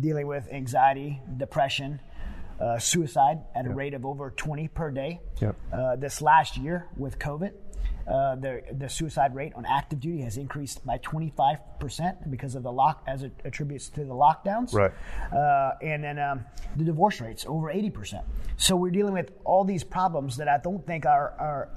dealing 0.00 0.26
with 0.26 0.48
anxiety, 0.52 1.20
depression. 1.36 2.00
Uh, 2.58 2.78
suicide 2.78 3.40
at 3.54 3.66
a 3.66 3.68
rate 3.68 3.92
of 3.92 4.06
over 4.06 4.30
20 4.30 4.68
per 4.68 4.90
day. 4.90 5.20
Yep. 5.42 5.56
Uh, 5.70 5.96
this 5.96 6.22
last 6.22 6.56
year 6.56 6.86
with 6.96 7.18
COVID, 7.18 7.52
uh, 8.08 8.36
the 8.36 8.62
the 8.72 8.88
suicide 8.88 9.34
rate 9.34 9.52
on 9.56 9.66
active 9.66 10.00
duty 10.00 10.22
has 10.22 10.36
increased 10.36 10.84
by 10.86 10.98
25 10.98 11.58
percent 11.80 12.30
because 12.30 12.54
of 12.54 12.62
the 12.62 12.72
lock, 12.72 13.02
as 13.06 13.22
it 13.22 13.32
attributes 13.44 13.88
to 13.88 14.00
the 14.00 14.14
lockdowns. 14.14 14.72
Right. 14.72 14.92
Uh, 15.32 15.72
and 15.82 16.04
then 16.04 16.18
um, 16.18 16.44
the 16.76 16.84
divorce 16.84 17.20
rates 17.20 17.44
over 17.48 17.70
80 17.70 17.90
percent. 17.90 18.24
So 18.56 18.76
we're 18.76 18.92
dealing 18.92 19.12
with 19.12 19.32
all 19.44 19.64
these 19.64 19.82
problems 19.82 20.36
that 20.36 20.48
I 20.48 20.58
don't 20.58 20.86
think 20.86 21.04
our 21.04 21.34
our 21.38 21.68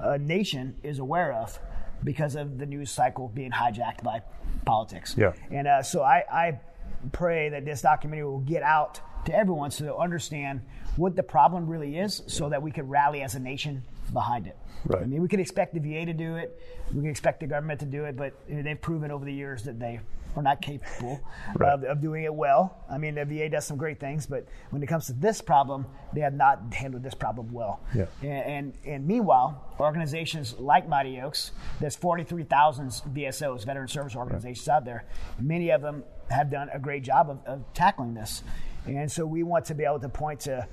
uh, 0.00 0.16
nation 0.16 0.76
is 0.82 0.98
aware 0.98 1.32
of 1.32 1.58
because 2.04 2.36
of 2.36 2.58
the 2.58 2.66
news 2.66 2.90
cycle 2.90 3.28
being 3.28 3.50
hijacked 3.50 4.02
by 4.02 4.22
politics. 4.64 5.14
Yeah. 5.16 5.32
And 5.50 5.66
uh, 5.66 5.82
so 5.82 6.02
I, 6.02 6.24
I 6.30 6.60
pray 7.12 7.50
that 7.50 7.64
this 7.64 7.82
documentary 7.82 8.26
will 8.26 8.40
get 8.40 8.62
out 8.62 9.00
to 9.26 9.34
everyone 9.34 9.70
so 9.70 9.84
they'll 9.84 9.96
understand 9.96 10.60
what 10.96 11.16
the 11.16 11.22
problem 11.22 11.66
really 11.66 11.98
is 11.98 12.22
so 12.26 12.48
that 12.48 12.62
we 12.62 12.70
can 12.70 12.88
rally 12.88 13.22
as 13.22 13.34
a 13.34 13.40
nation 13.40 13.82
behind 14.12 14.46
it. 14.46 14.56
Right. 14.84 15.02
I 15.02 15.06
mean, 15.06 15.22
we 15.22 15.28
can 15.28 15.40
expect 15.40 15.74
the 15.74 15.80
VA 15.80 16.06
to 16.06 16.12
do 16.12 16.36
it, 16.36 16.60
we 16.92 17.00
can 17.00 17.10
expect 17.10 17.40
the 17.40 17.46
government 17.46 17.80
to 17.80 17.86
do 17.86 18.04
it, 18.04 18.16
but 18.16 18.34
they've 18.48 18.80
proven 18.80 19.10
over 19.10 19.24
the 19.24 19.32
years 19.32 19.64
that 19.64 19.78
they 19.80 20.00
are 20.36 20.42
not 20.42 20.60
capable 20.60 21.20
Right. 21.56 21.72
of, 21.72 21.82
of 21.84 22.00
doing 22.00 22.24
it 22.24 22.34
well. 22.34 22.84
I 22.90 22.98
mean, 22.98 23.14
the 23.14 23.24
VA 23.24 23.48
does 23.48 23.64
some 23.66 23.78
great 23.78 23.98
things, 23.98 24.26
but 24.26 24.46
when 24.70 24.82
it 24.82 24.86
comes 24.86 25.06
to 25.06 25.14
this 25.14 25.40
problem, 25.40 25.86
they 26.12 26.20
have 26.20 26.34
not 26.34 26.74
handled 26.74 27.02
this 27.02 27.14
problem 27.14 27.50
well. 27.52 27.80
Yeah. 27.94 28.06
And, 28.22 28.30
and, 28.32 28.72
and 28.84 29.06
meanwhile, 29.06 29.74
organizations 29.80 30.54
like 30.58 30.88
Mighty 30.88 31.20
Oaks, 31.20 31.52
there's 31.80 31.96
43,000 31.96 32.88
VSOs, 33.14 33.64
veteran 33.64 33.88
service 33.88 34.14
organizations 34.14 34.68
out 34.68 34.84
there. 34.84 35.04
Many 35.40 35.70
of 35.70 35.80
them 35.80 36.04
have 36.30 36.50
done 36.50 36.68
a 36.72 36.78
great 36.78 37.02
job 37.02 37.30
of, 37.30 37.38
of 37.46 37.64
tackling 37.72 38.14
this. 38.14 38.42
And 38.86 39.10
so 39.10 39.26
we 39.26 39.42
want 39.42 39.64
to 39.66 39.74
be 39.74 39.84
able 39.84 40.00
to 40.00 40.08
point 40.08 40.40
to, 40.40 40.66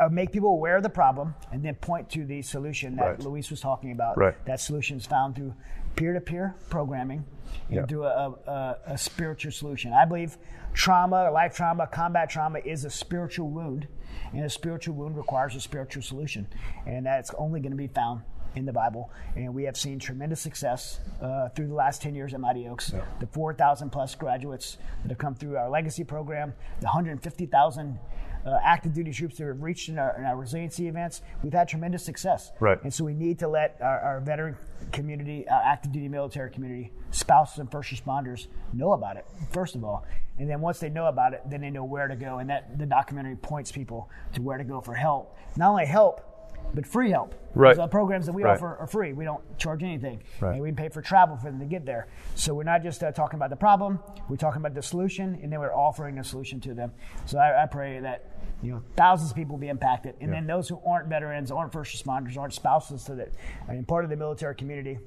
uh, 0.00 0.08
make 0.08 0.32
people 0.32 0.50
aware 0.50 0.76
of 0.76 0.82
the 0.82 0.88
problem 0.88 1.34
and 1.52 1.62
then 1.64 1.74
point 1.76 2.08
to 2.10 2.24
the 2.24 2.42
solution 2.42 2.96
that 2.96 3.04
Right. 3.04 3.20
Luis 3.20 3.50
was 3.50 3.60
talking 3.60 3.92
about. 3.92 4.16
Right. 4.16 4.34
That 4.46 4.60
solution 4.60 4.96
is 4.98 5.06
found 5.06 5.34
through 5.36 5.54
peer-to-peer 5.96 6.54
programming 6.70 7.24
and 7.68 7.76
Yeah. 7.76 7.86
through 7.86 8.04
a, 8.04 8.30
a, 8.46 8.76
a 8.86 8.98
spiritual 8.98 9.50
solution. 9.52 9.92
I 9.92 10.04
believe 10.04 10.36
trauma, 10.74 11.30
life 11.30 11.56
trauma, 11.56 11.86
combat 11.86 12.28
trauma 12.30 12.58
is 12.60 12.84
a 12.84 12.90
spiritual 12.90 13.48
wound, 13.48 13.88
and 14.32 14.44
a 14.44 14.50
spiritual 14.50 14.94
wound 14.94 15.16
requires 15.16 15.56
a 15.56 15.60
spiritual 15.60 16.02
solution, 16.02 16.46
and 16.86 17.06
that's 17.06 17.32
only 17.34 17.60
going 17.60 17.72
to 17.72 17.76
be 17.76 17.86
found 17.88 18.22
in 18.56 18.64
the 18.64 18.72
Bible. 18.72 19.10
And 19.36 19.54
we 19.54 19.64
have 19.64 19.76
seen 19.76 19.98
tremendous 19.98 20.40
success 20.40 21.00
uh, 21.20 21.50
through 21.50 21.68
the 21.68 21.74
last 21.74 22.02
10 22.02 22.14
years 22.14 22.34
at 22.34 22.40
Mighty 22.40 22.66
Oaks. 22.66 22.92
The 23.20 23.26
4,000 23.26 23.90
plus 23.90 24.14
graduates 24.14 24.78
that 25.02 25.10
have 25.10 25.18
come 25.18 25.34
through 25.34 25.56
our 25.56 25.68
legacy 25.68 26.04
program, 26.04 26.54
the 26.80 26.86
150,000 26.86 27.98
uh, 28.46 28.58
active 28.62 28.94
duty 28.94 29.12
troops 29.12 29.36
that 29.38 29.46
have 29.46 29.60
reached 29.62 29.88
in 29.88 29.98
our, 29.98 30.16
in 30.18 30.24
our 30.24 30.36
resiliency 30.36 30.86
events, 30.86 31.20
we've 31.42 31.52
had 31.52 31.68
tremendous 31.68 32.04
success. 32.04 32.52
Right. 32.60 32.80
And 32.82 32.94
so 32.94 33.04
we 33.04 33.12
need 33.12 33.40
to 33.40 33.48
let 33.48 33.76
our, 33.80 33.98
our 34.00 34.20
veteran 34.20 34.56
community, 34.92 35.48
our 35.48 35.60
active 35.62 35.92
duty 35.92 36.08
military 36.08 36.50
community, 36.50 36.92
spouses 37.10 37.58
and 37.58 37.70
first 37.70 37.92
responders 37.92 38.46
know 38.72 38.92
about 38.92 39.16
it, 39.16 39.26
first 39.50 39.74
of 39.74 39.84
all. 39.84 40.06
And 40.38 40.48
then 40.48 40.60
once 40.60 40.78
they 40.78 40.90
know 40.90 41.06
about 41.06 41.32
it, 41.32 41.42
then 41.46 41.60
they 41.60 41.70
know 41.70 41.84
where 41.84 42.08
to 42.08 42.14
go. 42.14 42.38
And 42.38 42.48
that 42.50 42.78
the 42.78 42.86
documentary 42.86 43.36
points 43.36 43.72
people 43.72 44.10
to 44.34 44.42
where 44.42 44.58
to 44.58 44.64
go 44.64 44.80
for 44.80 44.94
help. 44.94 45.36
Not 45.56 45.70
only 45.70 45.86
help, 45.86 46.35
but 46.74 46.86
free 46.86 47.10
help. 47.10 47.34
Right. 47.54 47.74
The 47.76 47.86
programs 47.88 48.26
that 48.26 48.32
we 48.32 48.42
Right. 48.42 48.54
offer 48.56 48.76
are 48.76 48.86
free. 48.86 49.12
We 49.14 49.24
don't 49.24 49.42
charge 49.58 49.82
anything. 49.82 50.22
Right. 50.40 50.54
And 50.54 50.62
we 50.62 50.72
pay 50.72 50.88
for 50.90 51.00
travel 51.00 51.36
for 51.36 51.50
them 51.50 51.58
to 51.60 51.64
get 51.66 51.86
there. 51.86 52.06
So 52.34 52.52
we're 52.54 52.64
not 52.64 52.82
just 52.82 53.02
uh, 53.02 53.12
talking 53.12 53.38
about 53.38 53.50
the 53.50 53.56
problem, 53.56 53.98
we're 54.28 54.36
talking 54.36 54.60
about 54.60 54.74
the 54.74 54.82
solution, 54.82 55.38
and 55.42 55.50
then 55.50 55.60
we're 55.60 55.74
offering 55.74 56.18
a 56.18 56.24
solution 56.24 56.60
to 56.60 56.74
them. 56.74 56.92
So 57.24 57.38
I, 57.38 57.62
I 57.62 57.66
pray 57.66 58.00
that 58.00 58.30
you 58.62 58.72
know 58.72 58.82
thousands 58.96 59.30
of 59.30 59.36
people 59.36 59.54
will 59.56 59.60
be 59.60 59.68
impacted, 59.68 60.16
and 60.20 60.32
then 60.32 60.46
those 60.46 60.68
who 60.68 60.80
aren't 60.86 61.08
veterans, 61.08 61.50
aren't 61.50 61.72
first 61.72 61.96
responders, 61.96 62.36
aren't 62.36 62.52
spouses 62.54 63.04
to 63.04 63.14
that, 63.16 63.32
I 63.68 63.72
mean, 63.72 63.84
part 63.84 64.04
of 64.04 64.10
the 64.10 64.16
military 64.16 64.54
community. 64.54 64.98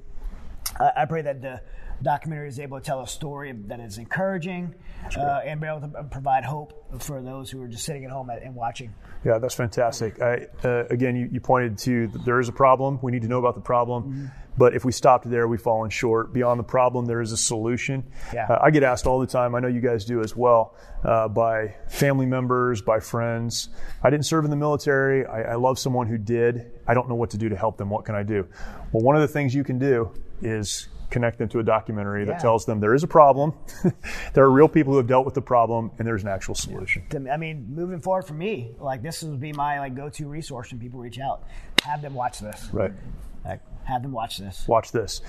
I, 0.78 0.92
I 0.98 1.04
pray 1.06 1.22
that 1.22 1.40
the 1.40 1.60
documentary 2.02 2.48
is 2.48 2.58
able 2.58 2.78
to 2.80 2.84
tell 2.84 3.00
a 3.02 3.06
story 3.06 3.52
that 3.52 3.78
is 3.80 3.98
encouraging 3.98 4.74
uh, 5.16 5.40
and 5.44 5.60
be 5.60 5.66
able 5.66 5.80
to 5.82 6.04
provide 6.10 6.44
hope 6.44 6.72
for 7.02 7.20
those 7.20 7.50
who 7.50 7.60
are 7.62 7.68
just 7.68 7.84
sitting 7.84 8.04
at 8.04 8.10
home 8.10 8.30
and 8.30 8.54
watching. 8.54 8.94
Yeah, 9.24 9.38
that's 9.38 9.54
fantastic. 9.54 10.20
I, 10.20 10.46
uh, 10.64 10.84
again, 10.88 11.14
you, 11.14 11.28
you 11.30 11.40
pointed 11.40 11.76
to 11.78 12.06
there 12.24 12.40
is 12.40 12.48
a 12.48 12.52
problem. 12.52 12.98
We 13.02 13.12
need 13.12 13.22
to 13.22 13.28
know 13.28 13.38
about 13.38 13.54
the 13.54 13.60
problem. 13.60 14.04
Mm-hmm. 14.04 14.26
But 14.58 14.74
if 14.74 14.84
we 14.84 14.92
stopped 14.92 15.30
there, 15.30 15.46
we've 15.48 15.60
fallen 15.60 15.90
short. 15.90 16.32
Beyond 16.32 16.58
the 16.58 16.64
problem, 16.64 17.06
there 17.06 17.20
is 17.20 17.32
a 17.32 17.36
solution. 17.36 18.04
Yeah. 18.32 18.46
Uh, 18.46 18.58
I 18.62 18.70
get 18.70 18.82
asked 18.82 19.06
all 19.06 19.18
the 19.18 19.26
time, 19.26 19.54
I 19.54 19.60
know 19.60 19.68
you 19.68 19.80
guys 19.80 20.04
do 20.04 20.20
as 20.20 20.36
well, 20.36 20.74
uh, 21.04 21.28
by 21.28 21.76
family 21.88 22.26
members, 22.26 22.82
by 22.82 23.00
friends. 23.00 23.70
I 24.02 24.10
didn't 24.10 24.26
serve 24.26 24.44
in 24.44 24.50
the 24.50 24.56
military. 24.56 25.24
I, 25.24 25.52
I 25.52 25.54
love 25.54 25.78
someone 25.78 26.08
who 26.08 26.18
did. 26.18 26.72
I 26.86 26.94
don't 26.94 27.08
know 27.08 27.14
what 27.14 27.30
to 27.30 27.38
do 27.38 27.48
to 27.48 27.56
help 27.56 27.78
them. 27.78 27.88
What 27.88 28.04
can 28.04 28.14
I 28.14 28.22
do? 28.22 28.46
Well, 28.92 29.02
one 29.02 29.16
of 29.16 29.22
the 29.22 29.28
things 29.28 29.54
you 29.54 29.64
can 29.64 29.78
do 29.78 30.12
is 30.42 30.88
connect 31.10 31.38
them 31.38 31.48
to 31.50 31.58
a 31.58 31.62
documentary 31.62 32.24
that 32.24 32.32
Yeah. 32.32 32.38
tells 32.38 32.64
them 32.66 32.80
there 32.80 32.94
is 32.94 33.02
a 33.02 33.08
problem, 33.08 33.52
there 34.34 34.44
are 34.44 34.50
real 34.50 34.68
people 34.68 34.92
who 34.92 34.96
have 34.98 35.06
dealt 35.06 35.24
with 35.24 35.34
the 35.34 35.42
problem, 35.42 35.90
and 35.98 36.06
there's 36.06 36.22
an 36.22 36.28
actual 36.28 36.54
solution. 36.54 37.02
I 37.30 37.36
mean, 37.36 37.66
moving 37.74 38.00
forward 38.00 38.26
for 38.26 38.34
me, 38.34 38.72
like 38.78 39.02
this 39.02 39.22
would 39.22 39.40
be 39.40 39.52
my 39.52 39.80
like 39.80 39.94
go-to 39.94 40.28
resource 40.28 40.70
when 40.70 40.80
people 40.80 41.00
reach 41.00 41.18
out. 41.18 41.44
Have 41.82 42.02
them 42.02 42.14
watch 42.14 42.38
this. 42.40 42.68
Right. 42.72 42.92
Like, 43.44 43.60
have 43.84 44.02
them 44.02 44.12
watch 44.12 44.38
this. 44.38 44.66
watch 44.68 44.92
this. 44.92 45.22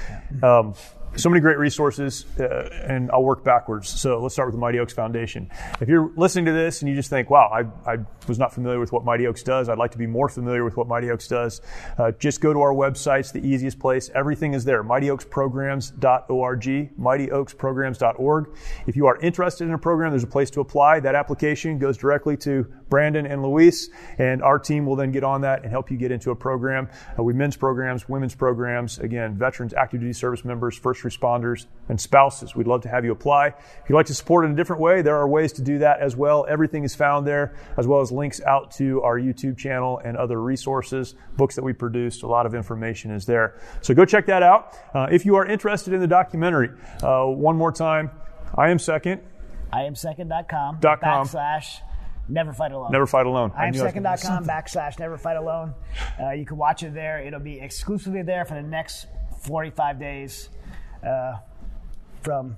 Um, 0.43 0.73
so 1.15 1.29
many 1.29 1.41
great 1.41 1.57
resources, 1.57 2.25
uh, 2.39 2.69
and 2.87 3.11
I'll 3.11 3.23
work 3.23 3.43
backwards. 3.43 3.89
So 3.89 4.21
let's 4.21 4.33
start 4.33 4.47
with 4.47 4.55
the 4.55 4.61
Mighty 4.61 4.79
Oaks 4.79 4.93
Foundation. 4.93 5.49
If 5.81 5.89
you're 5.89 6.11
listening 6.15 6.45
to 6.45 6.53
this 6.53 6.81
and 6.81 6.89
you 6.89 6.95
just 6.95 7.09
think, 7.09 7.29
wow, 7.29 7.49
I, 7.51 7.65
I 7.91 7.97
was 8.27 8.39
not 8.39 8.53
familiar 8.53 8.79
with 8.79 8.93
what 8.93 9.03
Mighty 9.03 9.27
Oaks 9.27 9.43
does, 9.43 9.67
I'd 9.67 9.77
like 9.77 9.91
to 9.91 9.97
be 9.97 10.07
more 10.07 10.29
familiar 10.29 10.63
with 10.63 10.77
what 10.77 10.87
Mighty 10.87 11.09
Oaks 11.09 11.27
does, 11.27 11.61
uh, 11.97 12.11
just 12.11 12.39
go 12.39 12.53
to 12.53 12.61
our 12.61 12.73
website. 12.73 13.19
It's 13.21 13.31
the 13.31 13.45
easiest 13.45 13.79
place. 13.79 14.09
Everything 14.15 14.53
is 14.53 14.63
there. 14.63 14.83
MightyOaksPrograms.org, 14.83 16.61
MightyOaksPrograms.org. 16.99 18.49
If 18.87 18.95
you 18.95 19.07
are 19.07 19.17
interested 19.19 19.65
in 19.65 19.73
a 19.73 19.77
program, 19.77 20.11
there's 20.11 20.23
a 20.23 20.27
place 20.27 20.49
to 20.51 20.61
apply. 20.61 21.01
That 21.01 21.15
application 21.15 21.77
goes 21.77 21.97
directly 21.97 22.37
to 22.37 22.71
Brandon 22.89 23.25
and 23.25 23.41
Luis, 23.41 23.89
and 24.17 24.41
our 24.41 24.59
team 24.59 24.85
will 24.85 24.95
then 24.95 25.11
get 25.11 25.23
on 25.23 25.41
that 25.41 25.63
and 25.63 25.71
help 25.71 25.91
you 25.91 25.97
get 25.97 26.11
into 26.11 26.31
a 26.31 26.35
program. 26.35 26.89
Uh, 27.17 27.23
we 27.23 27.33
men's 27.33 27.57
programs, 27.57 28.07
women's 28.07 28.35
programs, 28.35 28.99
again, 28.99 29.35
veterans, 29.35 29.73
active 29.73 29.99
duty 30.01 30.13
service 30.13 30.45
members, 30.45 30.77
first 30.77 31.00
responders, 31.03 31.65
and 31.89 31.99
spouses. 31.99 32.55
We'd 32.55 32.67
love 32.67 32.81
to 32.81 32.89
have 32.89 33.03
you 33.05 33.11
apply. 33.11 33.47
If 33.47 33.89
you'd 33.89 33.95
like 33.95 34.05
to 34.07 34.13
support 34.13 34.45
in 34.45 34.51
a 34.51 34.55
different 34.55 34.81
way, 34.81 35.01
there 35.01 35.17
are 35.17 35.27
ways 35.27 35.51
to 35.53 35.61
do 35.61 35.79
that 35.79 35.99
as 35.99 36.15
well. 36.15 36.45
Everything 36.49 36.83
is 36.83 36.95
found 36.95 37.27
there, 37.27 37.55
as 37.77 37.87
well 37.87 38.01
as 38.01 38.11
links 38.11 38.41
out 38.41 38.71
to 38.71 39.01
our 39.03 39.19
YouTube 39.19 39.57
channel 39.57 40.01
and 40.03 40.15
other 40.17 40.41
resources, 40.41 41.15
books 41.37 41.55
that 41.55 41.63
we 41.63 41.73
produced. 41.73 42.23
A 42.23 42.27
lot 42.27 42.45
of 42.45 42.55
information 42.55 43.11
is 43.11 43.25
there. 43.25 43.59
So 43.81 43.93
go 43.93 44.05
check 44.05 44.25
that 44.27 44.43
out. 44.43 44.77
Uh, 44.93 45.07
if 45.11 45.25
you 45.25 45.35
are 45.35 45.45
interested 45.45 45.93
in 45.93 45.99
the 45.99 46.07
documentary, 46.07 46.69
uh, 47.03 47.25
one 47.25 47.57
more 47.57 47.71
time, 47.71 48.11
I 48.55 48.69
am 48.69 48.79
second. 48.79 49.21
I 49.73 49.83
am 49.83 49.95
second.com 49.95 50.77
Dot 50.79 51.01
com. 51.01 51.25
backslash 51.27 51.79
never 52.27 52.53
fight 52.53 52.71
alone. 52.71 52.91
Never 52.91 53.07
fight 53.07 53.25
alone. 53.25 53.51
I 53.55 53.67
am 53.67 53.71
knew 53.71 53.83
was 53.83 53.93
gonna 53.93 54.11
miss 54.11 54.21
second.com 54.21 54.47
backslash 54.47 54.99
never 54.99 55.17
fight 55.17 55.37
alone. 55.37 55.73
Uh, 56.19 56.31
you 56.31 56.45
can 56.45 56.57
watch 56.57 56.83
it 56.83 56.93
there. 56.93 57.19
It'll 57.19 57.39
be 57.39 57.59
exclusively 57.59 58.21
there 58.21 58.45
for 58.45 58.55
the 58.55 58.61
next 58.61 59.07
45 59.43 59.99
days 59.99 60.49
uh, 61.05 61.37
from 62.21 62.55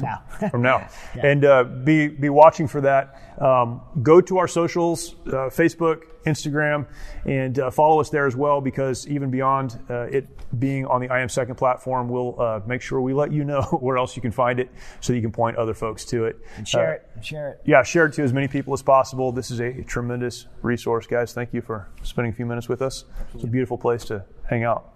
now. 0.00 0.22
from 0.50 0.62
now. 0.62 0.88
And 1.22 1.44
uh, 1.44 1.64
be 1.64 2.08
be 2.08 2.28
watching 2.28 2.68
for 2.68 2.80
that. 2.82 3.14
Um, 3.40 3.80
go 4.02 4.20
to 4.20 4.38
our 4.38 4.48
socials, 4.48 5.14
uh, 5.26 5.48
Facebook, 5.48 6.02
Instagram, 6.26 6.86
and 7.24 7.58
uh, 7.58 7.70
follow 7.70 8.00
us 8.00 8.10
there 8.10 8.26
as 8.26 8.36
well. 8.36 8.60
Because 8.60 9.06
even 9.08 9.30
beyond 9.30 9.78
uh, 9.88 10.02
it 10.10 10.26
being 10.58 10.84
on 10.86 11.00
the 11.00 11.08
I 11.08 11.20
Am 11.20 11.28
Second 11.28 11.54
platform, 11.56 12.08
we'll 12.08 12.38
uh, 12.40 12.60
make 12.66 12.82
sure 12.82 13.00
we 13.00 13.14
let 13.14 13.32
you 13.32 13.44
know 13.44 13.62
where 13.80 13.96
else 13.96 14.14
you 14.16 14.22
can 14.22 14.32
find 14.32 14.60
it, 14.60 14.68
so 15.00 15.12
you 15.12 15.20
can 15.22 15.32
point 15.32 15.56
other 15.56 15.74
folks 15.74 16.04
to 16.06 16.24
it. 16.26 16.36
And 16.56 16.66
share 16.68 16.90
Uh, 16.90 17.18
it. 17.18 17.24
Share 17.24 17.48
it. 17.50 17.60
Yeah, 17.64 17.82
share 17.82 18.06
it 18.06 18.12
to 18.14 18.22
as 18.22 18.32
many 18.32 18.48
people 18.48 18.74
as 18.74 18.82
possible. 18.82 19.32
This 19.32 19.50
is 19.50 19.60
a 19.60 19.82
tremendous 19.84 20.46
resource, 20.62 21.06
guys. 21.06 21.32
Thank 21.32 21.52
you 21.54 21.62
for 21.62 21.88
spending 22.02 22.32
a 22.32 22.36
few 22.36 22.46
minutes 22.46 22.68
with 22.68 22.82
us. 22.82 23.04
It's 23.34 23.44
a 23.44 23.46
beautiful 23.48 23.78
place 23.78 24.04
to 24.06 24.24
hang 24.48 24.64
out. 24.64 24.92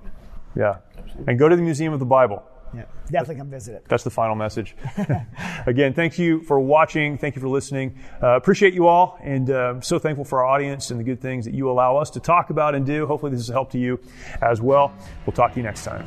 Yeah, 0.54 0.78
and 1.26 1.38
go 1.38 1.48
to 1.48 1.56
the 1.56 1.62
Museum 1.62 1.92
of 1.92 1.98
the 1.98 2.06
Bible. 2.06 2.42
Yeah. 2.74 2.84
Definitely 3.10 3.36
come 3.36 3.50
visit 3.50 3.74
it. 3.74 3.84
That's 3.86 4.04
the 4.04 4.10
final 4.10 4.34
message. 4.34 4.74
Again, 5.66 5.92
thank 5.92 6.18
you 6.18 6.42
for 6.42 6.58
watching. 6.58 7.18
Thank 7.18 7.36
you 7.36 7.42
for 7.42 7.48
listening. 7.48 7.98
Uh, 8.22 8.36
appreciate 8.36 8.72
you 8.72 8.86
all, 8.86 9.18
and 9.20 9.50
uh, 9.50 9.80
so 9.82 9.98
thankful 9.98 10.24
for 10.24 10.42
our 10.42 10.46
audience 10.46 10.90
and 10.90 10.98
the 10.98 11.04
good 11.04 11.20
things 11.20 11.44
that 11.44 11.52
you 11.54 11.70
allow 11.70 11.96
us 11.96 12.08
to 12.10 12.20
talk 12.20 12.50
about 12.50 12.74
and 12.74 12.86
do. 12.86 13.06
Hopefully, 13.06 13.30
this 13.32 13.40
is 13.40 13.50
a 13.50 13.52
help 13.52 13.70
to 13.72 13.78
you 13.78 14.00
as 14.40 14.62
well. 14.62 14.94
We'll 15.26 15.34
talk 15.34 15.52
to 15.52 15.58
you 15.58 15.64
next 15.64 15.84
time. 15.84 16.06